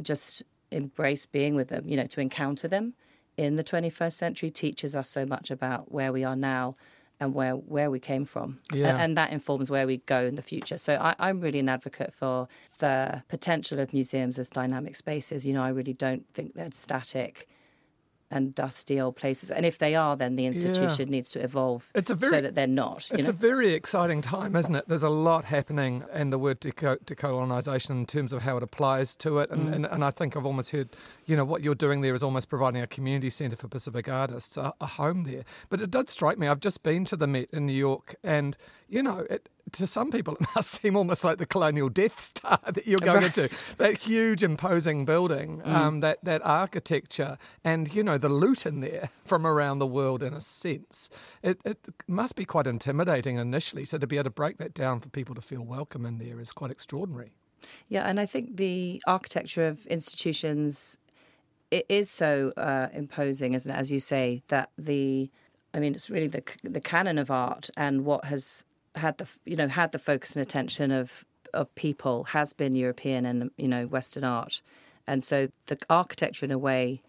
just 0.00 0.42
embrace 0.70 1.26
being 1.26 1.54
with 1.54 1.68
them. 1.68 1.88
You 1.88 1.96
know, 1.96 2.06
to 2.06 2.20
encounter 2.20 2.68
them 2.68 2.94
in 3.36 3.56
the 3.56 3.64
21st 3.64 4.12
century 4.12 4.50
teaches 4.50 4.96
us 4.96 5.08
so 5.10 5.26
much 5.26 5.50
about 5.50 5.92
where 5.92 6.12
we 6.12 6.24
are 6.24 6.36
now 6.36 6.76
and 7.18 7.32
where 7.32 7.52
where 7.52 7.90
we 7.90 7.98
came 7.98 8.26
from, 8.26 8.58
Yeah. 8.72 8.88
and, 8.88 9.00
and 9.00 9.16
that 9.16 9.32
informs 9.32 9.70
where 9.70 9.86
we 9.86 9.98
go 9.98 10.26
in 10.26 10.34
the 10.34 10.42
future. 10.42 10.76
So 10.76 10.96
I, 10.96 11.14
I'm 11.18 11.40
really 11.40 11.58
an 11.60 11.68
advocate 11.70 12.12
for 12.12 12.46
the 12.78 13.22
potential 13.28 13.78
of 13.80 13.94
museums 13.94 14.38
as 14.38 14.50
dynamic 14.50 14.96
spaces. 14.96 15.46
You 15.46 15.54
know, 15.54 15.62
I 15.62 15.70
really 15.70 15.94
don't 15.94 16.26
think 16.34 16.52
they're 16.54 16.68
static 16.72 17.48
and 18.30 18.54
dusty 18.54 19.00
old 19.00 19.16
places. 19.16 19.50
And 19.50 19.64
if 19.64 19.78
they 19.78 19.94
are, 19.94 20.16
then 20.16 20.36
the 20.36 20.46
institution 20.46 21.10
needs 21.10 21.30
to 21.32 21.40
evolve 21.42 21.90
It's 21.94 22.10
a 22.10 22.14
so 22.14 22.28
very- 22.28 22.40
that 22.42 22.54
they're 22.54 22.66
not. 22.66 23.08
You 23.10 23.18
It's 23.18 23.28
know? 23.28 23.34
a 23.34 23.36
very 23.36 23.72
exciting 23.72 24.20
time, 24.20 24.56
isn't 24.56 24.74
it? 24.74 24.88
There's 24.88 25.02
a 25.04 25.08
lot 25.08 25.44
happening 25.44 26.02
in 26.12 26.30
the 26.30 26.38
word 26.38 26.60
deco- 26.60 26.98
decolonisation 27.04 27.90
in 27.90 28.06
terms 28.06 28.32
of 28.32 28.42
how 28.42 28.56
it 28.56 28.62
applies 28.62 29.14
to 29.16 29.38
it. 29.38 29.50
Mm. 29.50 29.52
And, 29.52 29.74
and, 29.74 29.86
and 29.86 30.04
I 30.04 30.10
think 30.10 30.36
I've 30.36 30.46
almost 30.46 30.70
heard, 30.70 30.88
you 31.26 31.36
know, 31.36 31.44
what 31.44 31.62
you're 31.62 31.74
doing 31.74 32.00
there 32.00 32.14
is 32.14 32.22
almost 32.22 32.48
providing 32.48 32.82
a 32.82 32.86
community 32.86 33.30
centre 33.30 33.56
for 33.56 33.68
Pacific 33.68 34.08
artists, 34.08 34.56
a, 34.56 34.72
a 34.80 34.86
home 34.86 35.24
there. 35.24 35.44
But 35.68 35.80
it 35.80 35.90
did 35.90 36.08
strike 36.08 36.38
me, 36.38 36.48
I've 36.48 36.60
just 36.60 36.82
been 36.82 37.04
to 37.06 37.16
the 37.16 37.26
Met 37.26 37.50
in 37.52 37.66
New 37.66 37.72
York, 37.72 38.16
and, 38.24 38.56
you 38.88 39.02
know, 39.02 39.26
it, 39.30 39.48
to 39.72 39.86
some 39.86 40.10
people 40.10 40.36
it 40.40 40.46
must 40.54 40.70
seem 40.80 40.96
almost 40.96 41.24
like 41.24 41.38
the 41.38 41.46
colonial 41.46 41.88
Death 41.88 42.20
Star 42.20 42.58
that 42.72 42.86
you're 42.86 42.98
going 42.98 43.22
Right. 43.22 43.38
into. 43.38 43.54
That 43.78 43.98
huge, 43.98 44.42
imposing 44.42 45.04
building, 45.04 45.62
um, 45.64 46.00
that, 46.00 46.18
that 46.22 46.40
architecture, 46.44 47.38
and, 47.64 47.92
you 47.94 48.02
know, 48.02 48.18
the 48.18 48.28
loot 48.28 48.64
in 48.66 48.80
there 48.80 49.10
from 49.24 49.46
around 49.46 49.78
the 49.78 49.86
world 49.86 50.22
in 50.22 50.32
a 50.34 50.40
sense. 50.40 51.08
It, 51.42 51.58
it 51.64 51.78
must 52.06 52.36
be 52.36 52.44
quite 52.44 52.66
intimidating 52.66 53.38
initially. 53.38 53.84
So 53.84 53.98
to 53.98 54.06
be 54.06 54.16
able 54.16 54.24
to 54.24 54.30
break 54.30 54.58
that 54.58 54.74
down 54.74 55.00
for 55.00 55.08
people 55.08 55.34
to 55.34 55.40
feel 55.40 55.62
welcome 55.62 56.06
in 56.06 56.18
there 56.18 56.40
is 56.40 56.52
quite 56.52 56.70
extraordinary. 56.70 57.36
Yeah, 57.88 58.04
and 58.08 58.20
I 58.20 58.26
think 58.26 58.56
the 58.58 59.02
architecture 59.06 59.66
of 59.66 59.86
institutions 59.86 60.98
it 61.72 61.84
is 61.88 62.08
so 62.08 62.52
uh, 62.56 62.86
imposing, 62.92 63.54
isn't 63.54 63.70
it? 63.70 63.76
As 63.76 63.90
you 63.90 63.98
say, 63.98 64.40
that 64.48 64.70
the, 64.78 65.28
I 65.74 65.80
mean, 65.80 65.96
it's 65.96 66.08
really 66.08 66.28
the 66.28 66.44
the 66.62 66.80
canon 66.80 67.18
of 67.18 67.28
art 67.28 67.68
and 67.76 68.04
what 68.04 68.26
has 68.26 68.64
had 68.96 69.18
the 69.18 69.28
you 69.44 69.56
know 69.56 69.68
had 69.68 69.92
the 69.92 69.98
focus 69.98 70.36
and 70.36 70.42
attention 70.42 70.90
of 70.90 71.24
of 71.54 71.74
people 71.74 72.24
has 72.24 72.52
been 72.52 72.74
European 72.74 73.24
and 73.24 73.50
you 73.56 73.68
know 73.68 73.86
Western 73.86 74.24
art, 74.24 74.62
and 75.06 75.22
so 75.22 75.48
the 75.66 75.78
architecture 75.88 76.44
in 76.44 76.52
a 76.52 76.58
way 76.58 77.02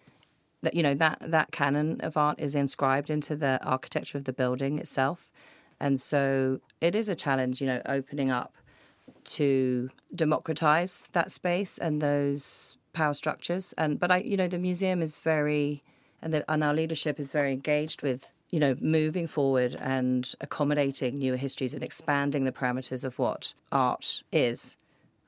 that 0.62 0.74
you 0.74 0.84
know 0.84 0.94
that 0.94 1.18
that 1.22 1.52
canon 1.52 2.00
of 2.02 2.18
art 2.18 2.40
is 2.40 2.56
inscribed 2.56 3.10
into 3.10 3.36
the 3.36 3.60
architecture 3.64 4.18
of 4.18 4.26
the 4.26 4.34
building 4.34 4.80
itself, 4.80 5.32
and 5.80 6.00
so 6.00 6.60
it 6.82 6.96
is 6.96 7.10
a 7.10 7.16
challenge, 7.16 7.62
you 7.62 7.68
know, 7.68 7.82
opening 7.86 8.30
up 8.30 8.54
to 9.24 9.90
democratize 10.14 11.08
that 11.14 11.32
space 11.32 11.78
and 11.78 12.02
those 12.02 12.78
power 12.94 13.14
structures. 13.14 13.74
And 13.78 14.00
but 14.00 14.12
I, 14.12 14.18
you 14.18 14.38
know, 14.38 14.48
the 14.48 14.58
museum 14.58 15.02
is 15.02 15.18
very 15.18 15.84
and 16.22 16.34
the, 16.34 16.52
and 16.52 16.64
our 16.64 16.74
leadership 16.74 17.20
is 17.20 17.32
very 17.32 17.54
engaged 17.54 18.02
with 18.02 18.34
you 18.50 18.60
know, 18.60 18.76
moving 18.80 19.28
forward 19.28 19.76
and 19.76 20.34
accommodating 20.40 21.18
newer 21.18 21.38
histories 21.38 21.74
and 21.74 21.84
expanding 21.84 22.46
the 22.46 22.52
parameters 22.52 23.04
of 23.04 23.20
what 23.20 23.54
art 23.72 24.24
is 24.32 24.78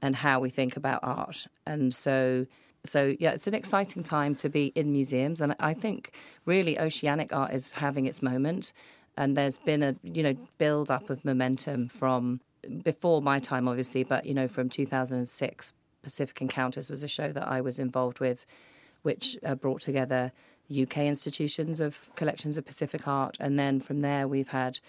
and 0.02 0.16
how 0.16 0.40
we 0.40 0.50
think 0.50 0.78
about 0.78 1.02
art. 1.04 1.48
And 1.66 1.94
so, 1.94 2.46
so 2.86 3.16
yeah, 3.20 3.32
it's 3.32 3.48
an 3.48 3.54
exciting 3.54 4.04
time 4.04 4.36
to 4.36 4.50
be 4.50 4.68
in 4.68 4.92
museums, 4.92 5.42
and 5.42 5.54
I 5.60 5.74
think 5.74 6.14
really 6.46 6.80
oceanic 6.80 7.34
art 7.34 7.54
is 7.54 7.72
having 7.74 8.06
its 8.06 8.22
moment. 8.22 8.72
And 9.18 9.36
there's 9.36 9.58
been 9.58 9.84
a 9.84 9.96
you 10.02 10.24
know 10.24 10.36
build 10.58 10.90
up 10.90 11.10
of 11.10 11.26
momentum 11.26 11.90
from 11.90 12.40
before 12.84 13.22
my 13.22 13.40
time, 13.40 13.68
obviously, 13.68 14.04
but 14.06 14.26
you 14.26 14.34
know 14.34 14.48
from 14.48 14.70
2006, 14.70 15.74
Pacific 16.02 16.42
Encounters 16.42 16.90
was 16.90 17.04
a 17.04 17.08
show 17.08 17.34
that 17.34 17.48
I 17.48 17.60
was 17.60 17.80
involved 17.80 18.22
with, 18.22 18.46
which 19.02 19.38
uh, 19.46 19.56
brought 19.56 19.82
together 19.82 20.32
UK 20.70 21.00
institutions 21.00 21.80
of 21.80 22.10
collections 22.16 22.58
of 22.58 22.66
Pacific 22.66 23.08
art, 23.08 23.38
and 23.40 23.58
then 23.58 23.80
from 23.80 24.02
there 24.02 24.28
we've 24.28 24.50
had 24.50 24.80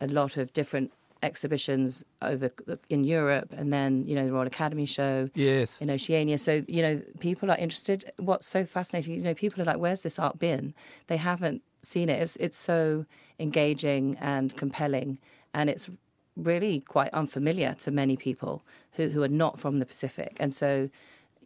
a 0.00 0.06
lot 0.06 0.36
of 0.36 0.52
different 0.52 0.92
exhibitions 1.22 2.04
over 2.22 2.50
in 2.88 3.04
Europe, 3.04 3.52
and 3.56 3.72
then 3.72 4.06
you 4.06 4.14
know 4.14 4.26
the 4.26 4.32
Royal 4.32 4.46
Academy 4.46 4.86
show, 4.86 5.28
yes, 5.34 5.78
in 5.80 5.90
Oceania. 5.90 6.38
So 6.38 6.62
you 6.66 6.82
know 6.82 7.02
people 7.20 7.50
are 7.50 7.56
interested. 7.56 8.10
What's 8.18 8.46
so 8.46 8.64
fascinating, 8.64 9.14
you 9.14 9.22
know, 9.22 9.34
people 9.34 9.62
are 9.62 9.66
like, 9.66 9.78
"Where's 9.78 10.02
this 10.02 10.18
art 10.18 10.38
been?" 10.38 10.74
They 11.06 11.16
haven't 11.16 11.62
seen 11.82 12.08
it. 12.08 12.20
It's 12.22 12.36
it's 12.36 12.58
so 12.58 13.06
engaging 13.38 14.16
and 14.20 14.56
compelling, 14.56 15.18
and 15.54 15.70
it's 15.70 15.90
really 16.36 16.80
quite 16.80 17.12
unfamiliar 17.12 17.74
to 17.80 17.90
many 17.90 18.16
people 18.16 18.62
who 18.92 19.08
who 19.08 19.22
are 19.22 19.28
not 19.28 19.58
from 19.58 19.78
the 19.78 19.86
Pacific, 19.86 20.36
and 20.40 20.54
so 20.54 20.90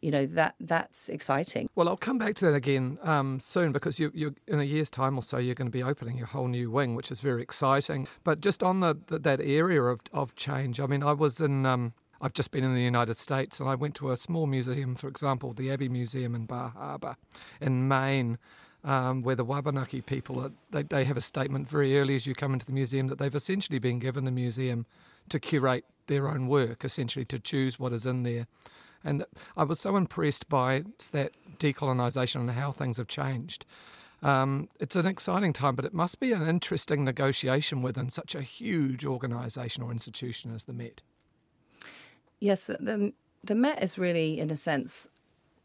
you 0.05 0.11
know 0.11 0.27
that 0.27 0.55
that's 0.61 1.09
exciting. 1.09 1.71
Well, 1.75 1.89
I'll 1.89 1.97
come 1.97 2.19
back 2.19 2.35
to 2.37 2.45
that 2.45 2.55
again 2.55 2.99
um, 3.03 3.41
soon 3.41 3.73
because 3.73 3.99
you, 3.99 4.09
are 4.09 4.35
in 4.53 4.61
a 4.61 4.65
year's 4.65 4.91
time 4.91 5.17
or 5.17 5.23
so 5.23 5.39
you're 5.39 5.55
going 5.55 5.69
to 5.69 5.73
be 5.73 5.83
opening 5.83 6.21
a 6.21 6.27
whole 6.27 6.47
new 6.47 6.71
wing, 6.71 6.95
which 6.95 7.11
is 7.11 7.21
very 7.21 7.41
exciting. 7.41 8.07
But 8.23 8.41
just 8.41 8.63
on 8.63 8.81
the, 8.81 8.99
the 9.07 9.19
that 9.21 9.41
area 9.41 9.83
of 9.83 10.01
of 10.13 10.37
change, 10.37 10.79
I 10.79 10.87
mean, 10.87 11.03
I 11.03 11.13
was 11.13 11.41
in. 11.41 11.65
Um, 11.65 11.95
I've 12.21 12.35
just 12.35 12.51
been 12.51 12.65
in 12.65 12.75
the 12.75 12.83
United 12.83 13.17
States 13.17 13.61
and 13.61 13.69
I 13.69 13.75
went 13.75 13.95
to 13.97 14.11
a 14.11 14.17
small 14.17 14.47
museum, 14.47 14.95
for 14.95 15.09
example, 15.09 15.53
the 15.53 15.71
Abbe 15.71 15.89
Museum 15.89 16.35
in 16.35 16.47
Bar 16.47 16.71
Harbor 16.71 17.17
in 17.61 17.89
Maine. 17.89 18.39
Um, 18.83 19.23
where 19.23 19.35
the 19.35 19.47
Wabanaki 19.47 20.03
people 20.03 20.39
are, 20.45 20.53
they, 20.71 20.83
they 20.83 21.05
have 21.05 21.17
a 21.17 21.23
statement 21.23 21.71
very 21.71 21.99
early 21.99 22.17
as 22.17 22.27
you 22.27 22.35
come 22.35 22.53
into 22.53 22.67
the 22.67 22.73
museum 22.73 23.07
that 23.07 23.17
they've 23.19 23.35
essentially 23.35 23.79
been 23.79 23.99
given 23.99 24.25
the 24.25 24.31
museum 24.31 24.85
to 25.31 25.41
curate 25.41 25.87
their 26.07 26.29
own 26.29 26.49
work, 26.49 26.85
essentially 26.85 27.25
to 27.25 27.39
choose 27.39 27.79
what 27.79 27.95
is 27.95 28.05
in 28.05 28.25
there. 28.25 28.47
And 29.05 29.25
I 29.57 29.65
was 29.65 29.79
so 29.79 29.97
impressed 29.97 30.49
by 30.49 30.85
that 31.13 31.33
decolonisation 31.59 32.37
and 32.37 32.51
how 32.51 32.73
things 32.73 32.97
have 32.97 33.09
changed. 33.09 33.67
Um, 34.23 34.71
it's 34.81 34.97
an 34.97 35.07
exciting 35.07 35.53
time, 35.53 35.75
but 35.75 35.85
it 35.85 35.93
must 35.93 36.19
be 36.19 36.33
an 36.33 36.49
interesting 36.49 37.05
negotiation 37.05 37.83
within 37.83 38.09
such 38.09 38.35
a 38.35 38.41
huge 38.41 39.05
organisation 39.05 39.83
or 39.83 39.93
institution 39.93 40.55
as 40.55 40.65
the 40.65 40.73
Met. 40.73 41.03
Yes, 42.41 42.67
the 42.67 43.13
the 43.43 43.55
Met 43.55 43.83
is 43.83 43.99
really, 43.99 44.41
in 44.41 44.51
a 44.51 44.57
sense, 44.57 45.09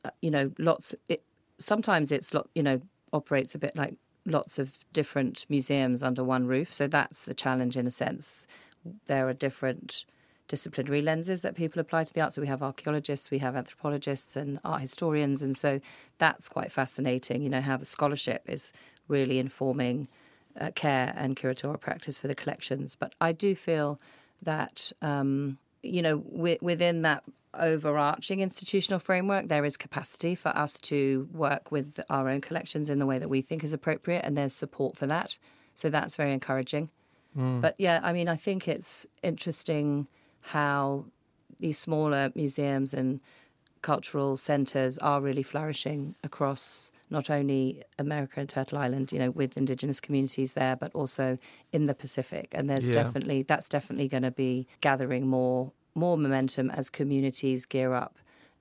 uh, 0.04 0.10
you 0.22 0.30
know, 0.30 0.52
lots. 0.60 0.94
It, 1.08 1.24
sometimes 1.58 2.12
it's 2.12 2.34
lot, 2.34 2.50
you 2.54 2.64
know, 2.64 2.82
operates 3.14 3.56
a 3.56 3.60
bit 3.60 3.76
like 3.76 3.96
lots 4.26 4.60
of 4.60 4.78
different 4.92 5.46
museums 5.48 6.04
under 6.04 6.24
one 6.24 6.46
roof. 6.46 6.74
So 6.74 6.88
that's 6.88 7.24
the 7.24 7.34
challenge, 7.34 7.78
in 7.78 7.88
a 7.88 7.92
sense. 7.92 8.46
There 9.06 9.28
are 9.30 9.34
different 9.34 10.04
disciplinary 10.50 11.02
lenses 11.02 11.42
that 11.44 11.56
people 11.56 11.80
apply 11.80 12.04
to 12.04 12.14
the 12.14 12.20
art. 12.20 12.34
So 12.34 12.42
we 12.42 12.48
have 12.48 12.62
archaeologists, 12.62 13.32
we 13.32 13.38
have 13.38 13.56
anthropologists, 13.56 14.36
and 14.36 14.60
art 14.66 14.82
historians, 14.82 15.42
and 15.42 15.56
so 15.56 15.80
that's 16.18 16.50
quite 16.50 16.72
fascinating. 16.74 17.42
You 17.42 17.50
know 17.50 17.62
how 17.62 17.78
the 17.78 17.86
scholarship 17.86 18.44
is 18.48 18.74
really 19.08 19.40
informing 19.40 20.10
uh, 20.60 20.72
care 20.76 21.14
and 21.16 21.38
curatorial 21.38 21.80
practice 21.80 22.18
for 22.18 22.28
the 22.28 22.36
collections. 22.36 22.96
But 22.96 23.16
I 23.22 23.32
do 23.32 23.56
feel 23.56 24.02
that. 24.42 24.92
Um, 25.02 25.58
you 25.82 26.02
know, 26.02 26.18
within 26.62 27.04
that 27.04 27.24
overarching 27.54 28.42
institutional 28.42 29.00
framework, 29.00 29.48
there 29.48 29.64
is 29.64 29.78
capacity 29.78 30.36
for 30.36 30.50
us 30.50 30.78
to 30.82 31.30
work 31.32 31.72
with 31.72 32.02
our 32.10 32.28
own 32.28 32.42
collections 32.42 32.90
in 32.90 33.00
the 33.00 33.06
way 33.06 33.18
that 33.18 33.30
we 33.30 33.42
think 33.42 33.64
is 33.64 33.72
appropriate, 33.72 34.26
and 34.26 34.38
there's 34.38 34.54
support 34.54 34.98
for 34.98 35.08
that. 35.08 35.38
So 35.76 35.90
that's 35.90 36.18
very 36.18 36.34
encouraging. 36.34 36.90
Mm. 37.38 37.62
But 37.62 37.76
yeah, 37.78 38.02
I 38.04 38.12
mean, 38.12 38.28
I 38.28 38.36
think 38.36 38.68
it's 38.68 39.06
interesting 39.24 40.08
how 40.42 41.06
these 41.60 41.78
smaller 41.78 42.32
museums 42.36 42.94
and 42.94 43.20
cultural 43.82 44.38
centres 44.38 44.98
are 44.98 45.22
really 45.22 45.44
flourishing 45.44 46.16
across 46.24 46.92
not 47.10 47.30
only 47.30 47.84
America 47.98 48.40
and 48.40 48.48
Turtle 48.48 48.78
Island, 48.78 49.12
you 49.12 49.20
know, 49.20 49.32
with 49.32 49.58
indigenous 49.58 50.00
communities 50.00 50.54
there, 50.54 50.76
but 50.76 50.94
also 50.94 51.38
in 51.72 51.88
the 51.88 51.96
Pacific. 51.96 52.50
And 52.52 52.70
there's 52.70 52.88
yeah. 52.88 52.94
definitely 52.94 53.44
that's 53.44 53.70
definitely 53.70 54.08
going 54.08 54.24
to 54.24 54.32
be 54.32 54.68
gathering 54.82 55.28
more 55.28 55.72
more 55.96 56.18
momentum 56.18 56.70
as 56.70 56.90
communities 56.90 57.66
gear 57.66 57.94
up 57.94 58.18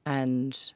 and 0.07 0.73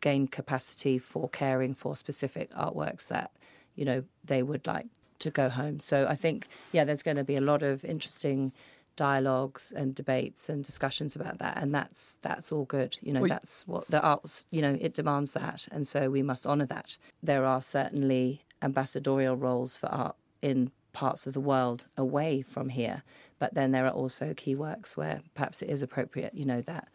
gain 0.00 0.28
capacity 0.28 0.98
for 0.98 1.28
caring 1.30 1.74
for 1.74 1.96
specific 1.96 2.52
artworks 2.52 3.08
that 3.08 3.30
you 3.74 3.84
know 3.84 4.04
they 4.22 4.42
would 4.42 4.66
like 4.66 4.86
to 5.20 5.30
go 5.30 5.48
home. 5.48 5.80
So 5.80 6.06
I 6.06 6.14
think 6.14 6.48
yeah, 6.72 6.84
there's 6.84 7.02
going 7.02 7.16
to 7.16 7.24
be 7.24 7.36
a 7.36 7.40
lot 7.40 7.62
of 7.62 7.84
interesting 7.84 8.52
dialogues 8.96 9.72
and 9.74 9.94
debates 9.94 10.48
and 10.48 10.64
discussions 10.64 11.16
about 11.16 11.38
that 11.38 11.56
and 11.56 11.74
that's 11.74 12.14
that's 12.22 12.52
all 12.52 12.64
good. 12.64 12.96
You 13.02 13.12
know 13.12 13.20
well, 13.20 13.28
that's 13.28 13.66
what 13.66 13.88
the 13.88 14.02
arts 14.02 14.44
you 14.50 14.62
know 14.62 14.76
it 14.80 14.94
demands 14.94 15.32
that 15.32 15.68
and 15.70 15.86
so 15.86 16.10
we 16.10 16.22
must 16.22 16.46
honor 16.46 16.66
that. 16.66 16.96
There 17.22 17.44
are 17.44 17.62
certainly 17.62 18.42
ambassadorial 18.62 19.36
roles 19.36 19.76
for 19.76 19.86
art 19.88 20.16
in 20.42 20.70
parts 20.92 21.26
of 21.26 21.34
the 21.34 21.40
world 21.40 21.86
away 21.96 22.40
from 22.40 22.68
here 22.68 23.02
but 23.38 23.54
then 23.54 23.72
there 23.72 23.84
are 23.84 23.90
also 23.90 24.32
key 24.32 24.54
works 24.54 24.96
where 24.96 25.20
perhaps 25.34 25.60
it 25.60 25.68
is 25.68 25.82
appropriate 25.82 26.32
you 26.34 26.44
know 26.44 26.60
that 26.60 26.88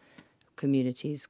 communities 0.56 1.28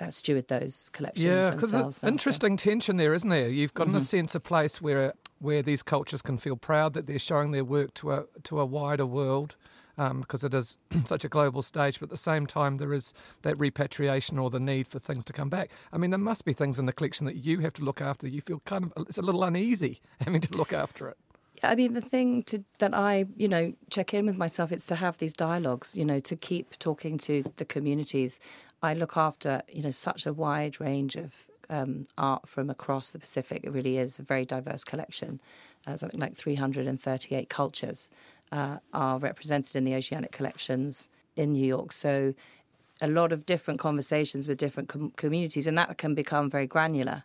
uh, 0.00 0.10
steward 0.10 0.48
those 0.48 0.90
collections 0.92 1.24
yeah 1.24 1.50
because 1.50 2.02
interesting 2.02 2.56
tension 2.56 2.96
there 2.96 3.14
isn't 3.14 3.30
there? 3.30 3.48
You've 3.48 3.74
got 3.74 3.86
mm-hmm. 3.86 3.96
in 3.96 4.02
a 4.02 4.04
sense 4.04 4.34
a 4.34 4.40
place 4.40 4.80
where 4.80 5.14
where 5.38 5.62
these 5.62 5.82
cultures 5.82 6.22
can 6.22 6.38
feel 6.38 6.56
proud 6.56 6.94
that 6.94 7.06
they're 7.06 7.18
showing 7.18 7.52
their 7.52 7.64
work 7.64 7.94
to 7.94 8.12
a 8.12 8.24
to 8.44 8.60
a 8.60 8.66
wider 8.66 9.06
world 9.06 9.56
because 9.96 10.44
um, 10.44 10.46
it 10.46 10.54
is 10.54 10.76
such 11.06 11.24
a 11.24 11.28
global 11.28 11.62
stage. 11.62 12.00
But 12.00 12.06
at 12.06 12.10
the 12.10 12.16
same 12.16 12.46
time, 12.46 12.78
there 12.78 12.92
is 12.92 13.14
that 13.42 13.58
repatriation 13.58 14.38
or 14.38 14.50
the 14.50 14.60
need 14.60 14.88
for 14.88 14.98
things 14.98 15.24
to 15.26 15.32
come 15.32 15.48
back. 15.48 15.70
I 15.92 15.98
mean, 15.98 16.10
there 16.10 16.18
must 16.18 16.44
be 16.44 16.52
things 16.52 16.78
in 16.78 16.86
the 16.86 16.92
collection 16.92 17.26
that 17.26 17.36
you 17.36 17.60
have 17.60 17.72
to 17.74 17.84
look 17.84 18.00
after. 18.00 18.28
You 18.28 18.40
feel 18.40 18.60
kind 18.64 18.84
of 18.84 19.06
it's 19.08 19.18
a 19.18 19.22
little 19.22 19.44
uneasy 19.44 20.00
having 20.20 20.40
to 20.40 20.56
look 20.56 20.72
after 20.72 21.08
it. 21.08 21.16
Yeah, 21.56 21.70
I 21.70 21.74
mean, 21.76 21.92
the 21.92 22.00
thing 22.00 22.42
to, 22.44 22.64
that 22.78 22.94
I, 22.94 23.26
you 23.36 23.46
know, 23.46 23.74
check 23.88 24.12
in 24.12 24.26
with 24.26 24.36
myself 24.36 24.72
is 24.72 24.86
to 24.86 24.96
have 24.96 25.18
these 25.18 25.34
dialogues, 25.34 25.94
you 25.94 26.04
know, 26.04 26.18
to 26.20 26.34
keep 26.34 26.76
talking 26.78 27.16
to 27.18 27.44
the 27.56 27.64
communities. 27.64 28.40
I 28.82 28.94
look 28.94 29.16
after, 29.16 29.62
you 29.72 29.82
know, 29.82 29.92
such 29.92 30.26
a 30.26 30.32
wide 30.32 30.80
range 30.80 31.14
of 31.14 31.32
um, 31.70 32.06
art 32.18 32.48
from 32.48 32.70
across 32.70 33.12
the 33.12 33.18
Pacific. 33.18 33.62
It 33.64 33.70
really 33.70 33.98
is 33.98 34.18
a 34.18 34.22
very 34.22 34.44
diverse 34.44 34.82
collection, 34.82 35.40
uh, 35.86 35.96
something 35.96 36.20
like 36.20 36.36
338 36.36 37.48
cultures 37.48 38.10
uh, 38.54 38.78
are 38.92 39.18
represented 39.18 39.74
in 39.74 39.84
the 39.84 39.94
oceanic 39.94 40.30
collections 40.30 41.10
in 41.36 41.52
New 41.52 41.66
York. 41.66 41.90
So 41.92 42.34
a 43.02 43.08
lot 43.08 43.32
of 43.32 43.44
different 43.44 43.80
conversations 43.80 44.46
with 44.46 44.58
different 44.58 44.88
com- 44.88 45.12
communities, 45.16 45.66
and 45.66 45.76
that 45.76 45.98
can 45.98 46.14
become 46.14 46.48
very 46.48 46.68
granular 46.68 47.24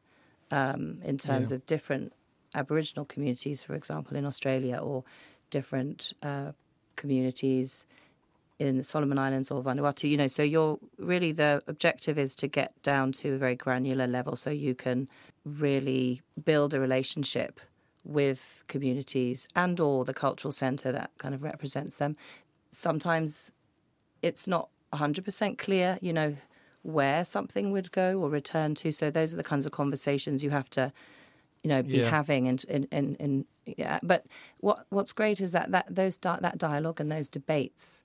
um, 0.49 0.99
in 1.03 1.17
terms 1.17 1.51
yeah. 1.51 1.55
of 1.55 1.65
different 1.67 2.11
Aboriginal 2.55 3.05
communities, 3.05 3.61
for 3.61 3.75
example, 3.75 4.17
in 4.17 4.25
Australia, 4.25 4.77
or 4.77 5.03
different 5.51 6.13
uh, 6.23 6.51
communities 6.95 7.85
in 8.57 8.77
the 8.77 8.83
Solomon 8.83 9.19
Islands 9.19 9.51
or 9.51 9.63
Vanuatu. 9.63 10.09
You 10.09 10.17
know, 10.17 10.27
so 10.27 10.41
you're 10.41 10.79
really 10.97 11.31
the 11.31 11.61
objective 11.67 12.17
is 12.17 12.35
to 12.37 12.47
get 12.47 12.71
down 12.81 13.11
to 13.21 13.35
a 13.35 13.37
very 13.37 13.55
granular 13.55 14.07
level, 14.07 14.35
so 14.35 14.49
you 14.49 14.73
can 14.73 15.07
really 15.45 16.21
build 16.43 16.73
a 16.73 16.79
relationship 16.79 17.59
with 18.03 18.63
communities 18.67 19.47
and 19.55 19.79
or 19.79 20.05
the 20.05 20.13
cultural 20.13 20.51
centre 20.51 20.91
that 20.91 21.11
kind 21.17 21.35
of 21.35 21.43
represents 21.43 21.97
them. 21.97 22.15
Sometimes 22.71 23.51
it's 24.21 24.47
not 24.47 24.69
100% 24.93 25.57
clear, 25.57 25.97
you 26.01 26.13
know, 26.13 26.35
where 26.81 27.25
something 27.25 27.71
would 27.71 27.91
go 27.91 28.19
or 28.19 28.29
return 28.29 28.73
to. 28.75 28.91
So 28.91 29.11
those 29.11 29.33
are 29.33 29.37
the 29.37 29.43
kinds 29.43 29.65
of 29.65 29.71
conversations 29.71 30.43
you 30.43 30.49
have 30.49 30.69
to, 30.71 30.93
you 31.63 31.69
know, 31.69 31.83
be 31.83 31.99
yeah. 31.99 32.09
having. 32.09 32.47
And, 32.47 32.65
and, 32.69 32.87
and, 32.91 33.17
and, 33.19 33.45
yeah. 33.65 33.99
But 34.01 34.25
what 34.61 34.85
what's 34.89 35.13
great 35.13 35.41
is 35.41 35.51
that, 35.51 35.71
that 35.71 35.93
those 35.93 36.17
that 36.17 36.57
dialogue 36.57 36.99
and 36.99 37.11
those 37.11 37.29
debates 37.29 38.03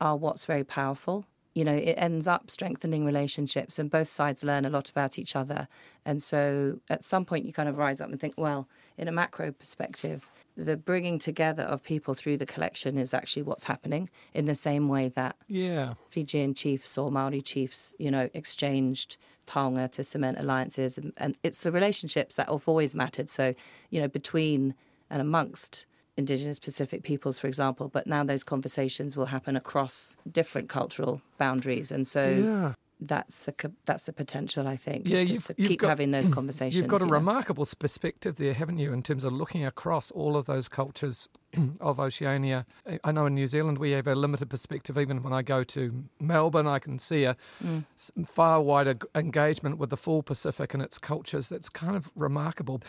are 0.00 0.16
what's 0.16 0.44
very 0.44 0.64
powerful 0.64 1.26
you 1.54 1.64
know, 1.64 1.74
it 1.74 1.94
ends 1.96 2.28
up 2.28 2.50
strengthening 2.50 3.04
relationships 3.04 3.78
and 3.78 3.90
both 3.90 4.08
sides 4.08 4.44
learn 4.44 4.64
a 4.64 4.70
lot 4.70 4.88
about 4.88 5.18
each 5.18 5.34
other. 5.34 5.66
And 6.04 6.22
so 6.22 6.80
at 6.88 7.04
some 7.04 7.24
point 7.24 7.44
you 7.44 7.52
kind 7.52 7.68
of 7.68 7.76
rise 7.76 8.00
up 8.00 8.08
and 8.08 8.20
think, 8.20 8.34
well, 8.36 8.68
in 9.00 9.08
a 9.08 9.12
macro 9.12 9.50
perspective, 9.50 10.30
the 10.56 10.76
bringing 10.76 11.18
together 11.18 11.62
of 11.62 11.82
people 11.82 12.12
through 12.12 12.36
the 12.36 12.44
collection 12.44 12.98
is 12.98 13.14
actually 13.14 13.42
what's 13.42 13.64
happening 13.64 14.10
in 14.34 14.44
the 14.44 14.54
same 14.54 14.88
way 14.88 15.08
that 15.08 15.36
yeah. 15.48 15.94
Fijian 16.10 16.52
chiefs 16.52 16.98
or 16.98 17.10
Maori 17.10 17.40
chiefs, 17.40 17.94
you 17.98 18.10
know, 18.10 18.28
exchanged 18.34 19.16
taonga 19.46 19.90
to 19.92 20.04
cement 20.04 20.38
alliances. 20.38 20.98
And, 20.98 21.14
and 21.16 21.38
it's 21.42 21.62
the 21.62 21.72
relationships 21.72 22.34
that 22.34 22.50
have 22.50 22.68
always 22.68 22.94
mattered. 22.94 23.30
So, 23.30 23.54
you 23.88 24.02
know, 24.02 24.08
between 24.08 24.74
and 25.08 25.22
amongst 25.22 25.86
Indigenous 26.18 26.58
Pacific 26.58 27.02
peoples, 27.02 27.38
for 27.38 27.46
example. 27.46 27.88
But 27.88 28.06
now 28.06 28.22
those 28.22 28.44
conversations 28.44 29.16
will 29.16 29.26
happen 29.26 29.56
across 29.56 30.14
different 30.30 30.68
cultural 30.68 31.22
boundaries, 31.38 31.90
and 31.90 32.06
so 32.06 32.28
yeah. 32.28 32.74
That's 33.02 33.40
the 33.40 33.54
that's 33.86 34.04
the 34.04 34.12
potential. 34.12 34.68
I 34.68 34.76
think. 34.76 35.08
Yeah, 35.08 35.20
you've, 35.20 35.28
just 35.28 35.46
to 35.46 35.54
you've 35.56 35.68
keep 35.70 35.80
got, 35.80 35.88
having 35.88 36.10
those 36.10 36.28
conversations. 36.38 36.76
You've 36.76 36.88
got 36.88 37.00
a 37.00 37.04
you 37.04 37.10
know. 37.10 37.16
remarkable 37.16 37.66
perspective 37.78 38.36
there, 38.36 38.52
haven't 38.52 38.78
you, 38.78 38.92
in 38.92 39.02
terms 39.02 39.24
of 39.24 39.32
looking 39.32 39.64
across 39.64 40.10
all 40.10 40.36
of 40.36 40.44
those 40.46 40.68
cultures 40.68 41.28
of 41.80 41.98
Oceania. 41.98 42.66
I 43.02 43.10
know 43.12 43.26
in 43.26 43.34
New 43.34 43.46
Zealand 43.46 43.78
we 43.78 43.92
have 43.92 44.06
a 44.06 44.14
limited 44.14 44.50
perspective. 44.50 44.98
Even 44.98 45.22
when 45.22 45.32
I 45.32 45.40
go 45.42 45.64
to 45.64 46.04
Melbourne, 46.20 46.66
I 46.66 46.78
can 46.78 46.98
see 46.98 47.24
a 47.24 47.36
Mm. 47.64 47.84
far 48.26 48.60
wider 48.62 48.96
engagement 49.14 49.78
with 49.78 49.90
the 49.90 49.96
full 49.96 50.22
Pacific 50.22 50.74
and 50.74 50.82
its 50.82 50.98
cultures. 50.98 51.48
That's 51.48 51.68
kind 51.68 51.96
of 51.96 52.10
remarkable. 52.14 52.82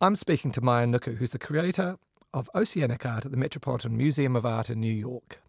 I'm 0.00 0.16
speaking 0.16 0.50
to 0.52 0.60
Maia 0.60 0.86
Nuku, 0.86 1.16
who's 1.16 1.30
the 1.30 1.38
creator 1.38 1.98
of 2.32 2.50
Oceanic 2.54 3.06
Art 3.06 3.24
at 3.26 3.30
the 3.30 3.36
Metropolitan 3.38 3.96
Museum 3.96 4.34
of 4.36 4.44
Art 4.44 4.68
in 4.70 4.80
New 4.80 4.92
York. 4.92 5.40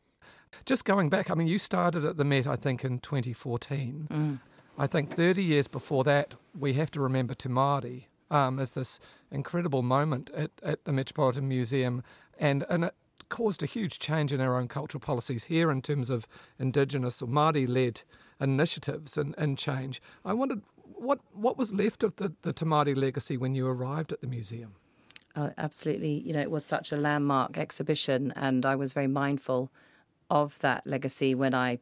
Just 0.65 0.85
going 0.85 1.09
back, 1.09 1.29
I 1.29 1.33
mean, 1.33 1.47
you 1.47 1.59
started 1.59 2.05
at 2.05 2.17
the 2.17 2.24
Met, 2.24 2.47
I 2.47 2.55
think, 2.55 2.85
in 2.85 3.00
2014. 3.00 4.07
Mm. 4.12 4.39
I 4.77 4.88
think 4.88 5.12
30 5.12 5.43
years 5.43 5.67
before 5.67 6.03
that, 6.03 6.35
we 6.57 6.74
have 6.74 6.91
to 6.91 7.00
remember 7.00 7.33
Te 7.33 7.50
Māori 7.50 8.05
um, 8.29 8.59
as 8.59 8.74
this 8.74 9.00
incredible 9.31 9.81
moment 9.81 10.29
at, 10.31 10.51
at 10.63 10.83
the 10.85 10.91
Metropolitan 10.91 11.47
Museum, 11.47 12.03
and, 12.38 12.65
and 12.69 12.85
it 12.85 12.95
caused 13.29 13.63
a 13.63 13.65
huge 13.65 14.00
change 14.00 14.33
in 14.33 14.41
our 14.41 14.57
own 14.57 14.67
cultural 14.67 15.00
policies 15.00 15.45
here 15.45 15.71
in 15.71 15.81
terms 15.81 16.09
of 16.09 16.27
Indigenous 16.59 17.21
or 17.21 17.27
Māori 17.27 17.67
led 17.67 18.01
initiatives 18.39 19.17
and, 19.17 19.33
and 19.38 19.57
change. 19.57 20.01
I 20.24 20.33
wondered 20.33 20.62
what, 20.93 21.19
what 21.33 21.57
was 21.57 21.74
left 21.74 22.03
of 22.03 22.15
the, 22.17 22.33
the 22.41 22.53
Te 22.53 22.65
Māori 22.65 22.95
legacy 22.95 23.38
when 23.38 23.55
you 23.55 23.67
arrived 23.67 24.12
at 24.12 24.21
the 24.21 24.27
museum? 24.27 24.75
Oh, 25.35 25.51
absolutely. 25.57 26.19
You 26.19 26.33
know, 26.33 26.41
it 26.41 26.51
was 26.51 26.65
such 26.65 26.91
a 26.91 26.97
landmark 26.97 27.57
exhibition, 27.57 28.31
and 28.35 28.65
I 28.65 28.75
was 28.75 28.93
very 28.93 29.07
mindful 29.07 29.69
of 30.29 30.58
that 30.60 30.86
legacy 30.86 31.36
when 31.36 31.53
I, 31.53 31.79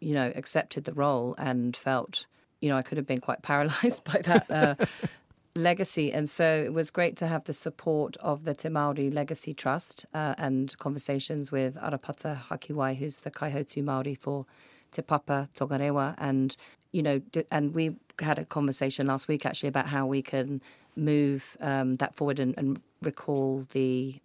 you 0.00 0.14
know, 0.14 0.32
accepted 0.34 0.84
the 0.84 0.92
role 0.92 1.34
and 1.38 1.76
felt, 1.76 2.26
you 2.60 2.68
know, 2.68 2.76
I 2.76 2.82
could 2.82 2.98
have 2.98 3.06
been 3.06 3.20
quite 3.20 3.42
paralyzed 3.50 4.04
by 4.04 4.20
that 4.24 4.50
uh, 4.50 4.74
legacy. 5.54 6.12
And 6.12 6.28
so 6.28 6.44
it 6.44 6.72
was 6.72 6.90
great 6.90 7.16
to 7.18 7.26
have 7.26 7.44
the 7.44 7.52
support 7.52 8.16
of 8.18 8.44
the 8.44 8.54
Te 8.54 8.68
Māori 8.68 9.12
Legacy 9.12 9.54
Trust 9.54 10.06
uh, 10.14 10.34
and 10.38 10.76
conversations 10.78 11.52
with 11.52 11.76
Arapata 11.76 12.38
Hakiwai, 12.48 12.96
who's 12.96 13.18
the 13.18 13.30
Kaihautū 13.30 13.82
Māori 13.82 14.16
for 14.16 14.46
Te 14.92 15.02
Papa 15.02 15.48
Tongarewa. 15.54 16.14
And, 16.18 16.56
you 16.92 17.02
know, 17.02 17.18
d- 17.18 17.44
and 17.50 17.74
we 17.74 17.96
had 18.20 18.38
a 18.38 18.44
conversation 18.44 19.06
last 19.06 19.28
week 19.28 19.44
actually 19.44 19.68
about 19.68 19.88
how 19.88 20.06
we 20.06 20.22
can 20.22 20.62
move 20.96 21.56
um, 21.60 21.94
that 21.94 22.14
forward 22.14 22.38
and, 22.38 22.54
and 22.56 22.80
recall 23.02 23.66
the 23.72 24.20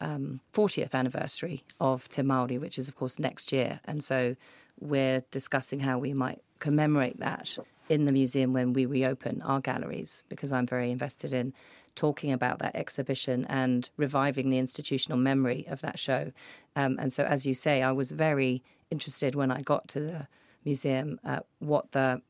um, 0.00 0.40
40th 0.52 0.94
anniversary 0.94 1.64
of 1.80 2.08
Te 2.08 2.22
Māori, 2.22 2.60
which 2.60 2.78
is, 2.78 2.88
of 2.88 2.96
course, 2.96 3.18
next 3.18 3.52
year. 3.52 3.80
And 3.84 4.02
so 4.02 4.36
we're 4.80 5.22
discussing 5.30 5.80
how 5.80 5.98
we 5.98 6.12
might 6.12 6.42
commemorate 6.58 7.18
that 7.20 7.58
in 7.88 8.04
the 8.04 8.12
museum 8.12 8.52
when 8.52 8.72
we 8.72 8.86
reopen 8.86 9.42
our 9.42 9.60
galleries, 9.60 10.24
because 10.28 10.52
I'm 10.52 10.66
very 10.66 10.90
invested 10.90 11.32
in 11.32 11.52
talking 11.94 12.32
about 12.32 12.58
that 12.60 12.74
exhibition 12.74 13.44
and 13.46 13.90
reviving 13.96 14.50
the 14.50 14.58
institutional 14.58 15.18
memory 15.18 15.66
of 15.68 15.80
that 15.82 15.98
show. 15.98 16.32
Um, 16.74 16.96
and 16.98 17.12
so, 17.12 17.24
as 17.24 17.44
you 17.44 17.54
say, 17.54 17.82
I 17.82 17.92
was 17.92 18.12
very 18.12 18.62
interested 18.90 19.34
when 19.34 19.50
I 19.50 19.60
got 19.60 19.88
to 19.88 20.00
the 20.00 20.28
museum 20.64 21.18
uh, 21.24 21.40
what 21.58 21.92
the 21.92 22.22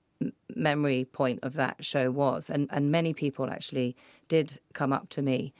memory 0.54 1.04
point 1.04 1.40
of 1.42 1.54
that 1.54 1.84
show 1.84 2.10
was. 2.10 2.50
And, 2.50 2.68
and 2.70 2.90
many 2.90 3.12
people 3.12 3.50
actually 3.50 3.96
did 4.28 4.58
come 4.72 4.92
up 4.92 5.08
to 5.10 5.22
me 5.22 5.52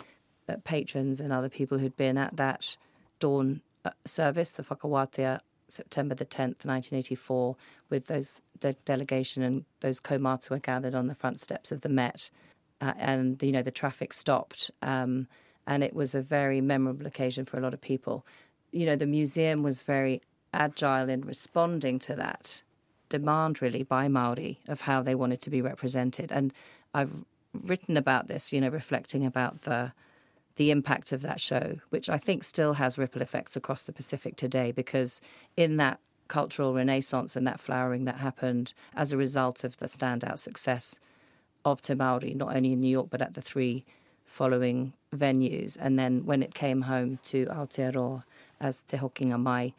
patrons 0.65 1.21
and 1.21 1.33
other 1.33 1.49
people 1.49 1.79
who'd 1.79 1.97
been 1.97 2.19
at 2.19 2.37
that 2.37 2.77
dawn 3.19 3.61
uh, 3.85 3.91
service, 4.05 4.53
the 4.53 4.63
Whakawatea, 4.63 5.41
September 5.69 6.15
the 6.15 6.27
10th, 6.27 6.65
1984, 6.65 7.57
with 7.89 8.07
those 8.07 8.43
the 8.61 8.75
delegation 8.85 9.43
and 9.43 9.65
those 9.81 10.01
kaumātua 10.01 10.63
gathered 10.63 10.95
on 10.95 11.07
the 11.07 11.15
front 11.15 11.41
steps 11.41 11.73
of 11.73 11.81
the 11.81 11.89
Met. 11.89 12.31
Uh, 12.81 12.93
and, 12.99 13.43
you 13.43 13.53
know, 13.53 13.63
the 13.63 13.71
traffic 13.71 14.13
stopped. 14.13 14.71
Um, 14.83 15.29
and 15.66 15.85
it 15.85 15.95
was 15.95 16.14
a 16.14 16.21
very 16.21 16.61
memorable 16.61 17.07
occasion 17.07 17.45
for 17.45 17.57
a 17.57 17.61
lot 17.61 17.75
of 17.75 17.81
people. 17.81 18.27
You 18.73 18.87
know, 18.87 18.97
the 18.97 19.07
museum 19.07 19.62
was 19.62 19.83
very 19.83 20.23
agile 20.53 21.09
in 21.09 21.23
responding 21.23 21.99
to 22.01 22.14
that 22.16 22.62
demand, 23.09 23.62
really, 23.62 23.83
by 23.83 24.09
Maori 24.09 24.59
of 24.69 24.83
how 24.83 25.03
they 25.03 25.14
wanted 25.14 25.40
to 25.43 25.51
be 25.51 25.62
represented. 25.62 26.33
And 26.33 26.53
I've 26.93 27.25
written 27.55 27.97
about 27.97 28.29
this, 28.29 28.53
you 28.53 28.61
know, 28.61 28.69
reflecting 28.69 29.25
about 29.25 29.62
the 29.62 29.93
the 30.57 30.71
impact 30.71 31.12
of 31.12 31.23
that 31.23 31.41
show, 31.41 31.79
which 31.91 32.09
I 32.09 32.19
think 32.19 32.45
still 32.45 32.75
has 32.75 32.99
ripple 32.99 33.23
effects 33.23 33.57
across 33.57 33.83
the 33.83 33.93
Pacific 33.93 34.37
today, 34.37 34.73
because 34.73 35.21
in 35.57 35.77
that 35.79 35.99
cultural 36.29 36.73
renaissance 36.75 37.37
and 37.37 37.47
that 37.47 37.61
flowering 37.61 38.05
that 38.05 38.17
happened 38.17 38.73
as 38.95 39.12
a 39.12 39.17
result 39.17 39.65
of 39.65 39.77
the 39.79 39.87
standout 39.87 40.38
success 40.38 40.99
of 41.65 41.83
Te 41.83 41.95
Māori, 41.95 42.35
not 42.35 42.55
only 42.57 42.73
in 42.73 42.81
New 42.81 42.88
York, 42.88 43.09
but 43.11 43.23
at 43.23 43.35
the 43.35 43.43
three 43.43 43.85
following 44.25 44.95
venues. 45.15 45.77
And 45.79 45.99
then 45.99 46.25
when 46.25 46.43
it 46.43 46.55
came 46.55 46.83
home 46.83 47.19
to 47.25 47.47
Aotearoa 47.47 48.25
as 48.61 48.81
Te 48.81 48.97
Hokinga 48.97 49.38
Mai, 49.41 49.75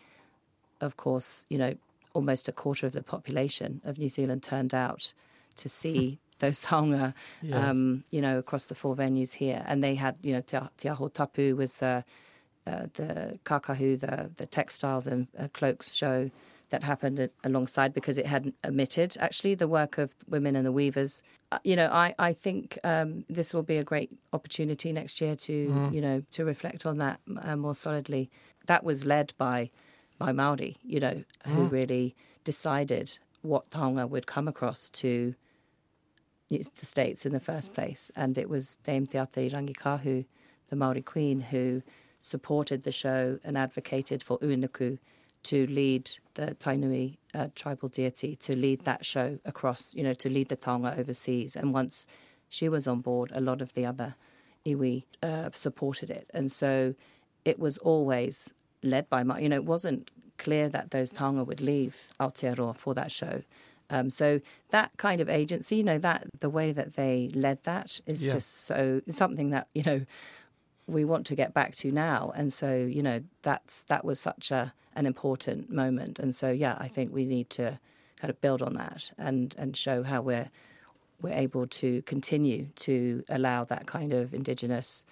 of 0.79 0.95
course, 0.95 1.45
you 1.49 1.57
know, 1.57 1.75
almost 2.13 2.47
a 2.47 2.51
quarter 2.51 2.85
of 2.85 2.91
the 2.91 3.01
population 3.01 3.81
of 3.83 3.97
New 3.97 4.09
Zealand 4.09 4.43
turned 4.43 4.73
out 4.73 5.13
to 5.55 5.67
see 5.67 6.19
those 6.43 6.59
taonga, 6.67 7.13
Yeah. 7.41 7.69
um, 7.69 8.03
you 8.15 8.21
know, 8.25 8.35
across 8.43 8.65
the 8.71 8.75
four 8.81 8.93
venues 9.03 9.31
here. 9.43 9.61
And 9.69 9.77
they 9.85 9.95
had, 9.95 10.15
you 10.27 10.33
know, 10.35 10.41
Te, 10.49 10.57
Te 10.79 10.89
Aho 10.89 11.07
Tapu 11.17 11.55
was 11.61 11.71
the 11.83 11.95
uh, 12.71 12.85
the 12.99 13.09
kakahu, 13.49 13.89
the 14.05 14.15
the 14.41 14.47
textiles 14.59 15.05
and 15.11 15.27
uh, 15.41 15.47
cloaks 15.57 15.87
show 16.01 16.19
that 16.69 16.81
happened 16.83 17.29
alongside 17.43 17.91
because 17.93 18.17
it 18.17 18.25
had 18.25 18.43
omitted 18.69 19.09
actually 19.27 19.53
the 19.63 19.67
work 19.67 19.93
of 20.03 20.07
women 20.35 20.55
and 20.55 20.65
the 20.65 20.71
weavers. 20.71 21.13
Uh, 21.51 21.59
you 21.69 21.75
know, 21.79 21.89
I 22.05 22.07
I 22.29 22.31
think 22.45 22.65
um, 22.93 23.09
this 23.37 23.53
will 23.53 23.67
be 23.73 23.77
a 23.83 23.83
great 23.91 24.09
opportunity 24.37 24.89
next 24.99 25.15
year 25.23 25.35
to 25.47 25.53
you 25.95 26.01
know 26.05 26.17
to 26.35 26.41
reflect 26.53 26.81
on 26.85 26.95
that 27.05 27.17
uh, 27.47 27.55
more 27.65 27.75
solidly. 27.85 28.23
That 28.71 28.83
was 28.89 29.05
led 29.15 29.27
by 29.37 29.57
by 30.23 30.31
Maori, 30.39 30.73
you 30.93 30.99
know, 31.05 31.17
who 31.53 31.61
really 31.79 32.15
decided 32.51 33.07
what 33.51 33.63
taonga 33.75 34.03
would 34.13 34.25
come 34.35 34.47
across 34.53 34.89
to 35.01 35.35
the 36.59 36.85
states 36.85 37.25
in 37.25 37.33
the 37.33 37.39
first 37.39 37.73
place, 37.73 38.11
and 38.15 38.37
it 38.37 38.49
was 38.49 38.77
Dame 38.83 39.07
Te 39.07 39.17
Atairangikaahu, 39.17 40.25
the 40.69 40.75
Maori 40.75 41.01
Queen, 41.01 41.39
who 41.39 41.81
supported 42.19 42.83
the 42.83 42.91
show 42.91 43.39
and 43.43 43.57
advocated 43.57 44.23
for 44.23 44.37
Uenuku 44.39 44.97
to 45.43 45.67
lead 45.67 46.09
the 46.35 46.55
Tainui 46.59 47.17
uh, 47.33 47.47
tribal 47.53 47.89
deity 47.89 48.35
to 48.37 48.55
lead 48.55 48.85
that 48.85 49.05
show 49.05 49.39
across, 49.45 49.93
you 49.93 50.03
know, 50.03 50.13
to 50.13 50.29
lead 50.29 50.49
the 50.49 50.55
taonga 50.55 50.97
overseas. 50.97 51.55
And 51.55 51.73
once 51.73 52.07
she 52.47 52.69
was 52.69 52.87
on 52.87 53.01
board, 53.01 53.31
a 53.33 53.41
lot 53.41 53.61
of 53.61 53.73
the 53.73 53.85
other 53.85 54.15
iwi 54.65 55.03
uh, 55.21 55.49
supported 55.53 56.09
it, 56.09 56.29
and 56.33 56.51
so 56.51 56.95
it 57.43 57.59
was 57.59 57.77
always 57.79 58.53
led 58.81 59.09
by. 59.09 59.21
You 59.39 59.49
know, 59.49 59.57
it 59.57 59.65
wasn't 59.65 60.09
clear 60.37 60.69
that 60.69 60.91
those 60.91 61.11
taonga 61.11 61.45
would 61.45 61.61
leave 61.61 62.07
Aotearoa 62.19 62.75
for 62.75 62.93
that 62.93 63.11
show. 63.11 63.43
Um, 63.93 64.09
so 64.09 64.41
that 64.69 64.89
kind 64.97 65.21
of 65.21 65.29
agency, 65.29 65.75
you 65.77 65.83
know, 65.83 65.99
that 65.99 66.25
the 66.39 66.49
way 66.49 66.71
that 66.71 66.95
they 66.95 67.29
led 67.35 67.59
that 67.63 67.99
is 68.05 68.25
Yeah. 68.25 68.33
just 68.33 68.49
so 68.65 69.01
something 69.07 69.51
that 69.51 69.67
you 69.75 69.83
know 69.83 69.99
we 70.87 71.05
want 71.05 71.25
to 71.27 71.35
get 71.35 71.53
back 71.53 71.75
to 71.75 71.91
now. 71.91 72.31
And 72.35 72.51
so 72.51 72.69
you 72.97 73.03
know 73.07 73.21
that's 73.43 73.83
that 73.83 74.03
was 74.03 74.19
such 74.19 74.51
a 74.51 74.73
an 74.95 75.05
important 75.05 75.69
moment. 75.71 76.19
And 76.19 76.33
so 76.35 76.49
yeah, 76.51 76.75
I 76.85 76.87
think 76.87 77.13
we 77.13 77.25
need 77.25 77.49
to 77.51 77.79
kind 78.19 78.29
of 78.29 78.41
build 78.41 78.61
on 78.61 78.73
that 78.73 79.11
and 79.17 79.55
and 79.57 79.77
show 79.77 80.03
how 80.03 80.21
we're 80.21 80.49
we're 81.21 81.33
able 81.47 81.65
to 81.67 82.01
continue 82.03 82.67
to 82.75 83.23
allow 83.29 83.63
that 83.65 83.85
kind 83.85 84.11
of 84.13 84.33
indigenous 84.33 85.05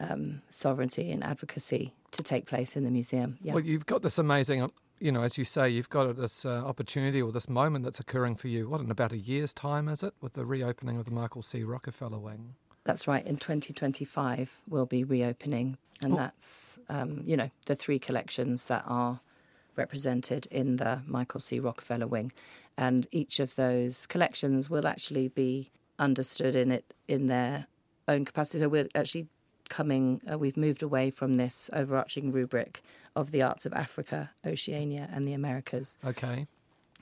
um, 0.00 0.42
sovereignty 0.50 1.10
and 1.10 1.24
advocacy 1.24 1.92
to 2.12 2.22
take 2.22 2.46
place 2.46 2.76
in 2.76 2.84
the 2.84 2.90
museum. 2.90 3.38
Yeah. 3.40 3.54
Well, 3.54 3.64
you've 3.64 3.86
got 3.86 4.02
this 4.02 4.18
amazing, 4.18 4.70
you 5.00 5.12
know, 5.12 5.22
as 5.22 5.36
you 5.38 5.44
say, 5.44 5.68
you've 5.68 5.88
got 5.90 6.16
this 6.16 6.44
uh, 6.44 6.50
opportunity 6.64 7.20
or 7.20 7.32
this 7.32 7.48
moment 7.48 7.84
that's 7.84 8.00
occurring 8.00 8.36
for 8.36 8.48
you. 8.48 8.68
What, 8.68 8.80
in 8.80 8.90
about 8.90 9.12
a 9.12 9.18
year's 9.18 9.52
time, 9.52 9.88
is 9.88 10.02
it, 10.02 10.14
with 10.20 10.34
the 10.34 10.44
reopening 10.46 10.96
of 10.98 11.04
the 11.04 11.10
Michael 11.10 11.42
C. 11.42 11.62
Rockefeller 11.64 12.18
Wing? 12.18 12.54
That's 12.84 13.08
right. 13.08 13.26
In 13.26 13.36
2025, 13.36 14.60
we'll 14.68 14.86
be 14.86 15.04
reopening, 15.04 15.78
and 16.02 16.14
Oh. 16.14 16.16
that's 16.16 16.78
um, 16.88 17.22
you 17.24 17.36
know 17.36 17.50
the 17.66 17.74
three 17.74 17.98
collections 17.98 18.66
that 18.66 18.84
are 18.86 19.20
represented 19.76 20.46
in 20.50 20.76
the 20.76 21.02
Michael 21.06 21.40
C. 21.40 21.58
Rockefeller 21.58 22.06
wing, 22.06 22.32
and 22.76 23.06
each 23.10 23.40
of 23.40 23.56
those 23.56 24.06
collections 24.06 24.68
will 24.70 24.86
actually 24.86 25.28
be 25.28 25.70
understood 25.98 26.54
in 26.54 26.70
it 26.70 26.92
in 27.08 27.26
their 27.28 27.66
own 28.06 28.24
capacity. 28.24 28.58
So 28.60 28.68
we're 28.68 28.88
actually 28.94 29.28
coming. 29.68 30.20
Uh, 30.30 30.38
we've 30.38 30.56
moved 30.56 30.82
away 30.82 31.10
from 31.10 31.34
this 31.34 31.70
overarching 31.72 32.30
rubric 32.32 32.82
of 33.16 33.30
the 33.30 33.42
arts 33.42 33.64
of 33.66 33.72
Africa, 33.72 34.30
Oceania, 34.46 35.08
and 35.12 35.26
the 35.26 35.32
Americas, 35.32 35.98
Okay. 36.04 36.46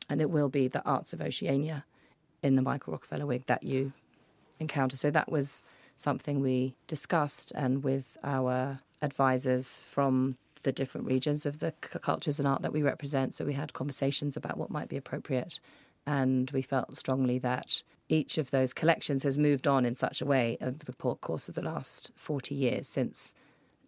and 0.09 0.21
it 0.21 0.31
will 0.31 0.49
be 0.49 0.69
the 0.69 0.85
arts 0.85 1.13
of 1.13 1.21
Oceania 1.21 1.85
in 2.43 2.57
the 2.57 2.63
Michael 2.63 2.93
Rockefeller 2.93 3.27
wig 3.27 3.47
that 3.47 3.63
you 3.63 3.93
encounter. 4.61 4.97
So 4.97 5.11
that 5.11 5.31
was 5.31 5.65
something 5.97 6.41
we 6.41 6.75
discussed 6.87 7.53
and 7.55 7.83
with 7.85 8.17
our 8.25 8.81
advisors 9.01 9.85
from 9.89 10.37
the 10.63 10.73
different 10.73 11.07
regions 11.07 11.45
of 11.47 11.59
the 11.59 11.73
cultures 11.73 12.39
and 12.39 12.47
art 12.47 12.63
that 12.63 12.73
we 12.73 12.83
represent. 12.83 13.35
So 13.35 13.45
we 13.45 13.55
had 13.55 13.73
conversations 13.73 14.37
about 14.37 14.57
what 14.59 14.71
might 14.71 14.89
be 14.89 14.97
appropriate. 14.97 15.59
And 16.07 16.51
we 16.51 16.63
felt 16.63 16.97
strongly 16.97 17.39
that 17.41 17.83
each 18.09 18.37
of 18.39 18.51
those 18.51 18.73
collections 18.73 19.23
has 19.23 19.39
moved 19.39 19.67
on 19.67 19.85
in 19.85 19.95
such 19.95 20.21
a 20.21 20.27
way 20.27 20.59
over 20.61 20.85
the 20.85 20.93
course 20.93 21.49
of 21.49 21.55
the 21.55 21.63
last 21.63 22.13
40 22.17 22.55
years 22.55 22.89
since 22.89 23.35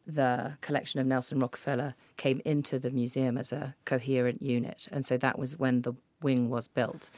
the 0.07 0.57
collection 0.61 1.01
of 1.01 1.07
Nelson 1.07 1.39
Rockefeller 1.39 1.95
came 2.17 2.41
into 2.45 2.79
the 2.79 2.91
museum 2.91 3.37
as 3.39 3.53
a 3.53 3.75
coherent 3.85 4.43
unit. 4.43 4.87
And 4.93 5.05
so 5.05 5.17
that 5.19 5.39
was 5.39 5.59
when 5.59 5.83
the 5.83 5.95
wing 6.23 6.51
was 6.51 6.69
built. 6.69 7.11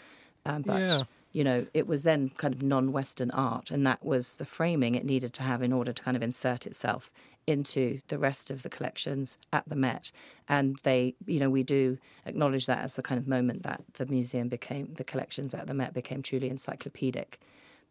Um, 0.45 0.63
but, 0.63 0.81
Yeah. 0.81 1.03
you 1.33 1.45
know, 1.45 1.67
it 1.75 1.87
was 1.87 2.05
then 2.05 2.31
kind 2.31 2.55
of 2.55 2.63
non 2.63 2.93
Western 2.93 3.31
art. 3.33 3.71
And 3.71 3.87
that 3.87 4.05
was 4.05 4.37
the 4.37 4.45
framing 4.45 4.95
it 4.95 5.05
needed 5.05 5.33
to 5.35 5.43
have 5.43 5.63
in 5.63 5.73
order 5.73 5.93
to 5.93 6.03
kind 6.03 6.17
of 6.17 6.23
insert 6.23 6.67
itself 6.67 7.11
into 7.47 8.01
the 8.09 8.19
rest 8.19 8.51
of 8.51 8.63
the 8.63 8.69
collections 8.69 9.39
at 9.53 9.69
the 9.69 9.77
Met. 9.77 10.11
And 10.49 10.79
they, 10.83 11.15
you 11.27 11.39
know, 11.39 11.51
we 11.51 11.63
do 11.63 11.99
acknowledge 12.25 12.67
that 12.67 12.79
as 12.79 12.97
the 12.97 13.03
kind 13.03 13.19
of 13.19 13.29
moment 13.29 13.63
that 13.63 13.83
the 13.95 14.07
museum 14.07 14.49
became, 14.49 14.95
the 14.95 15.05
collections 15.05 15.55
at 15.55 15.67
the 15.67 15.75
Met 15.75 15.95
became 15.95 16.23
truly 16.23 16.49
encyclopedic. 16.49 17.41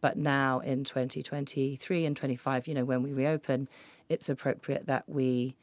But 0.02 0.18
now 0.18 0.60
in 0.60 0.84
2023 0.84 2.06
and 2.06 2.16
25, 2.16 2.68
you 2.68 2.74
know, 2.74 2.86
when 2.86 3.02
we 3.02 3.14
reopen, 3.14 3.70
it's 4.10 4.30
appropriate 4.30 4.88
that 4.88 5.08
we 5.08 5.56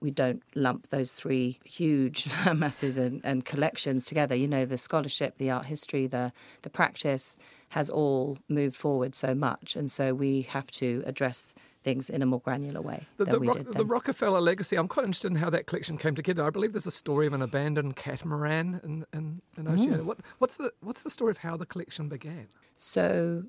we 0.00 0.10
don't 0.12 0.42
lump 0.54 0.88
those 0.90 1.10
three 1.10 1.58
huge 1.64 2.28
masses 2.54 2.98
and, 2.98 3.20
and 3.24 3.44
collections 3.44 4.06
together. 4.06 4.34
You 4.34 4.46
know, 4.46 4.64
the 4.64 4.78
scholarship, 4.78 5.38
the 5.38 5.50
art 5.50 5.66
history, 5.66 6.06
the 6.06 6.32
the 6.62 6.70
practice 6.70 7.38
has 7.70 7.90
all 7.90 8.38
moved 8.48 8.76
forward 8.76 9.14
so 9.14 9.34
much, 9.34 9.74
and 9.74 9.90
so 9.90 10.14
we 10.14 10.42
have 10.42 10.70
to 10.72 11.02
address 11.06 11.54
things 11.84 12.10
in 12.10 12.22
a 12.22 12.26
more 12.26 12.40
granular 12.40 12.80
way 12.80 13.06
The, 13.16 13.24
the, 13.24 13.38
did 13.38 13.66
the. 13.74 13.84
Rockefeller 13.84 14.40
legacy, 14.40 14.76
I'm 14.76 14.88
quite 14.88 15.04
interested 15.04 15.30
in 15.30 15.36
how 15.36 15.50
that 15.50 15.66
collection 15.66 15.96
came 15.96 16.14
together. 16.14 16.44
I 16.44 16.50
believe 16.50 16.72
there's 16.72 16.86
a 16.86 16.90
story 16.90 17.26
of 17.26 17.32
an 17.32 17.42
abandoned 17.42 17.96
catamaran 17.96 18.80
in, 18.84 19.06
in, 19.12 19.42
in 19.56 19.68
Mm. 19.68 20.04
What, 20.04 20.18
what's, 20.38 20.56
the, 20.56 20.72
what's 20.80 21.02
the 21.02 21.10
story 21.10 21.30
of 21.30 21.38
how 21.38 21.56
the 21.56 21.66
collection 21.66 22.08
began? 22.08 22.48
So 22.76 23.44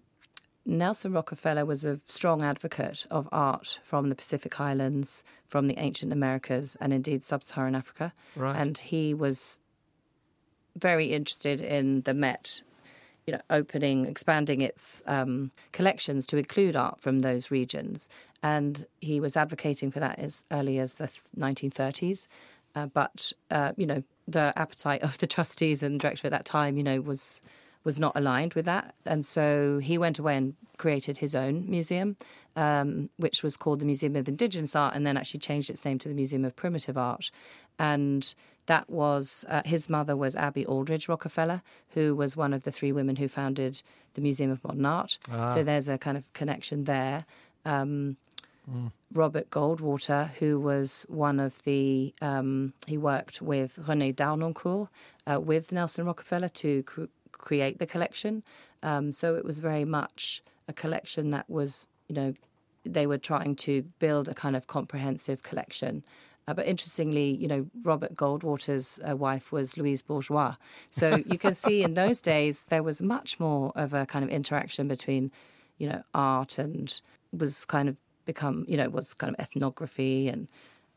Nelson 0.65 1.13
Rockefeller 1.13 1.65
was 1.65 1.86
a 1.86 2.00
strong 2.06 2.44
advocate 2.44 3.06
of 3.10 3.28
art 3.32 3.80
from 3.84 4.10
the 4.10 4.15
Pacific 4.15 4.60
Islands, 4.60 5.24
from 5.48 5.68
the 5.68 5.78
ancient 5.78 6.12
Americas, 6.13 6.78
and 6.80 6.94
indeed 6.94 7.24
sub 7.24 7.44
Saharan 7.44 7.76
Africa. 7.76 8.13
Right. 8.36 8.56
And 8.56 8.78
he 8.78 9.13
was 9.13 9.60
very 10.76 11.08
interested 11.08 11.62
in 11.62 12.02
the 12.02 12.13
Met, 12.13 12.62
you 13.25 13.34
know, 13.34 13.41
opening, 13.49 14.05
expanding 14.05 14.62
its 14.62 15.01
um, 15.05 15.51
collections 15.71 16.25
to 16.27 16.38
include 16.38 16.75
art 16.75 16.99
from 16.99 17.19
those 17.19 17.51
regions. 17.51 18.10
And 18.41 18.86
he 19.01 19.19
was 19.19 19.38
advocating 19.38 19.91
for 19.91 19.99
that 19.99 20.19
as 20.19 20.43
early 20.51 20.79
as 20.79 20.95
the 20.95 21.10
1930s. 21.38 22.27
Uh, 22.75 22.86
but, 22.88 23.32
uh, 23.51 23.73
you 23.77 23.86
know, 23.86 24.03
the 24.27 24.53
appetite 24.55 25.01
of 25.03 25.17
the 25.17 25.27
trustees 25.27 25.84
and 25.84 25.99
director 25.99 26.27
at 26.27 26.32
that 26.32 26.45
time, 26.45 26.77
you 26.77 26.84
know, 26.84 27.01
was 27.01 27.41
was 27.84 27.99
not 27.99 28.12
aligned 28.15 28.53
with 28.55 28.65
that. 28.65 28.93
And 29.05 29.25
so 29.25 29.79
he 29.79 29.97
went 29.97 30.19
away 30.19 30.36
and 30.36 30.53
created 30.77 31.17
his 31.17 31.34
own 31.34 31.69
museum, 31.69 32.17
um, 32.55 33.10
which 33.17 33.41
was 33.41 33.55
called 33.55 33.79
the 33.79 33.86
Museum 33.86 34.15
of 34.15 34.27
Indigenous 34.27 34.75
Art, 34.75 34.95
and 34.95 35.05
then 35.05 35.17
actually 35.17 35.39
changed 35.39 35.69
its 35.69 35.86
name 35.86 35.97
to 35.99 36.10
the 36.10 36.13
Museum 36.13 36.43
of 36.43 36.55
Primitive 36.55 36.97
Art. 36.97 37.32
And 37.77 38.34
that 38.69 38.88
was 38.89 39.45
uh, 39.49 39.62
his 39.65 39.89
mother 39.89 40.15
was 40.15 40.36
Abby 40.36 40.63
Aldrich 40.73 41.10
Rockefeller, 41.10 41.62
who 41.95 42.15
was 42.21 42.38
one 42.38 42.53
of 42.53 42.62
the 42.63 42.71
three 42.71 42.93
women 42.99 43.15
who 43.17 43.27
founded 43.27 43.82
the 44.13 44.21
Museum 44.21 44.51
of 44.51 44.63
Modern 44.63 44.86
Art. 44.86 45.17
So 45.53 45.63
there's 45.63 45.89
a 45.89 45.97
kind 45.97 46.17
of 46.17 46.23
connection 46.39 46.84
there. 46.86 47.25
Um, 47.65 48.17
Robert 49.13 49.49
Goldwater, 49.49 50.29
who 50.39 50.60
was 50.60 51.05
one 51.10 51.39
of 51.39 51.53
the, 51.63 52.13
um, 52.21 52.73
he 52.86 52.97
worked 53.12 53.41
with 53.41 53.71
René 53.88 54.15
d'Harnoncourt, 54.15 54.89
uh, 55.29 55.39
with 55.39 55.71
Nelson 55.71 56.05
Rockefeller 56.05 56.49
to 56.49 56.84
cr- 56.84 57.05
create 57.32 57.79
the 57.79 57.88
collection. 57.88 58.43
Um, 58.84 59.12
so 59.12 59.36
it 59.36 59.43
was 59.43 59.58
very 59.58 59.86
much 59.86 60.43
a 60.67 60.73
collection 60.73 61.32
that 61.32 61.49
was, 61.49 61.88
you 62.08 62.15
know, 62.15 62.34
they 62.86 63.08
were 63.08 63.17
trying 63.17 63.55
to 63.55 63.73
build 63.97 64.29
a 64.29 64.36
kind 64.36 64.55
of 64.55 64.67
comprehensive 64.67 65.41
collection. 65.41 66.03
Uh, 66.50 66.54
but 66.54 66.66
interestingly, 66.66 67.36
you 67.36 67.48
know, 67.48 67.68
Robert 67.84 68.16
Goldwater's 68.16 69.00
uh, 69.08 69.16
wife 69.16 69.52
was 69.52 69.78
Louise 69.78 70.02
Bourgeois. 70.02 70.56
So 70.90 71.18
you 71.28 71.38
can 71.38 71.54
see 71.54 71.84
in 71.84 71.94
those 71.94 72.22
days 72.22 72.64
there 72.70 72.82
was 72.82 73.04
much 73.04 73.40
more 73.40 73.72
of 73.76 73.94
a 73.94 74.08
kind 74.08 74.26
of 74.26 74.32
interaction 74.32 74.88
between, 74.88 75.32
you 75.78 75.88
know, 75.88 76.02
art 76.16 76.58
and 76.58 77.00
was 77.32 77.66
kind 77.66 77.88
of 77.88 77.98
become, 78.26 78.66
you 78.68 78.78
know, 78.78 78.90
was 78.90 79.14
kind 79.14 79.36
of 79.36 79.40
ethnography 79.40 80.28
and 80.28 80.48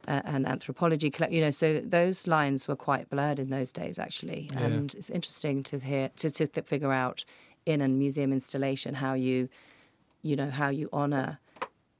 uh, 0.08 0.22
and 0.24 0.46
anthropology. 0.46 1.12
You 1.30 1.42
know, 1.42 1.50
so 1.50 1.80
those 1.80 2.26
lines 2.26 2.66
were 2.66 2.76
quite 2.76 3.10
blurred 3.10 3.38
in 3.38 3.50
those 3.50 3.72
days, 3.72 3.98
actually. 3.98 4.48
And 4.56 4.94
it's 4.94 5.10
interesting 5.10 5.62
to 5.64 5.78
hear 5.78 6.08
to 6.16 6.30
to 6.30 6.62
figure 6.62 6.92
out 6.92 7.26
in 7.66 7.82
a 7.82 7.88
museum 7.88 8.32
installation 8.32 8.94
how 8.94 9.12
you, 9.12 9.50
you 10.22 10.34
know, 10.34 10.48
how 10.48 10.70
you 10.70 10.88
honour 10.94 11.38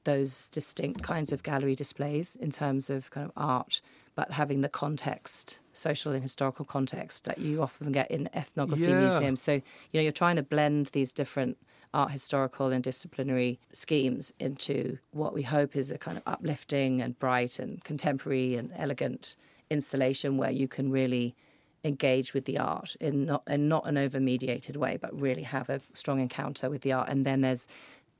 those 0.03 0.49
distinct 0.49 1.01
kinds 1.01 1.31
of 1.31 1.43
gallery 1.43 1.75
displays 1.75 2.35
in 2.35 2.51
terms 2.51 2.89
of 2.89 3.09
kind 3.11 3.25
of 3.25 3.31
art, 3.35 3.81
but 4.15 4.31
having 4.31 4.61
the 4.61 4.69
context, 4.69 5.59
social 5.71 6.11
and 6.11 6.21
historical 6.21 6.65
context 6.65 7.23
that 7.25 7.39
you 7.39 7.61
often 7.61 7.91
get 7.91 8.09
in 8.11 8.29
ethnography 8.33 8.91
Yeah. 8.91 8.99
museums. 8.99 9.41
So, 9.41 9.53
you 9.53 9.61
know, 9.93 10.01
you're 10.01 10.11
trying 10.11 10.35
to 10.35 10.43
blend 10.43 10.87
these 10.87 11.13
different 11.13 11.57
art 11.93 12.11
historical 12.11 12.71
and 12.71 12.83
disciplinary 12.83 13.59
schemes 13.71 14.33
into 14.39 14.97
what 15.11 15.33
we 15.33 15.43
hope 15.43 15.75
is 15.75 15.91
a 15.91 15.97
kind 15.97 16.17
of 16.17 16.23
uplifting 16.25 17.01
and 17.01 17.17
bright 17.19 17.59
and 17.59 17.83
contemporary 17.83 18.55
and 18.55 18.71
elegant 18.75 19.35
installation 19.69 20.37
where 20.37 20.51
you 20.51 20.67
can 20.67 20.91
really 20.91 21.35
engage 21.83 22.33
with 22.33 22.45
the 22.45 22.57
art 22.57 22.95
in 22.99 23.25
not 23.25 23.43
in 23.47 23.67
not 23.67 23.85
an 23.87 23.97
over 23.97 24.19
mediated 24.19 24.75
way, 24.75 24.97
but 24.99 25.19
really 25.19 25.43
have 25.43 25.69
a 25.69 25.81
strong 25.93 26.19
encounter 26.19 26.69
with 26.69 26.81
the 26.81 26.91
art. 26.93 27.09
And 27.09 27.25
then 27.25 27.41
there's 27.41 27.67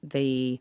the 0.03 0.59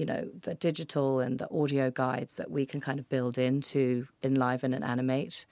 you 0.00 0.06
know 0.06 0.26
the 0.40 0.54
digital 0.54 1.20
and 1.20 1.38
the 1.38 1.48
audio 1.52 1.90
guides 1.90 2.36
that 2.36 2.50
we 2.50 2.64
can 2.64 2.80
kind 2.80 2.98
of 2.98 3.06
build 3.10 3.36
in 3.36 3.60
to 3.60 4.08
enliven 4.22 4.72
and 4.72 4.82
animate 4.82 5.44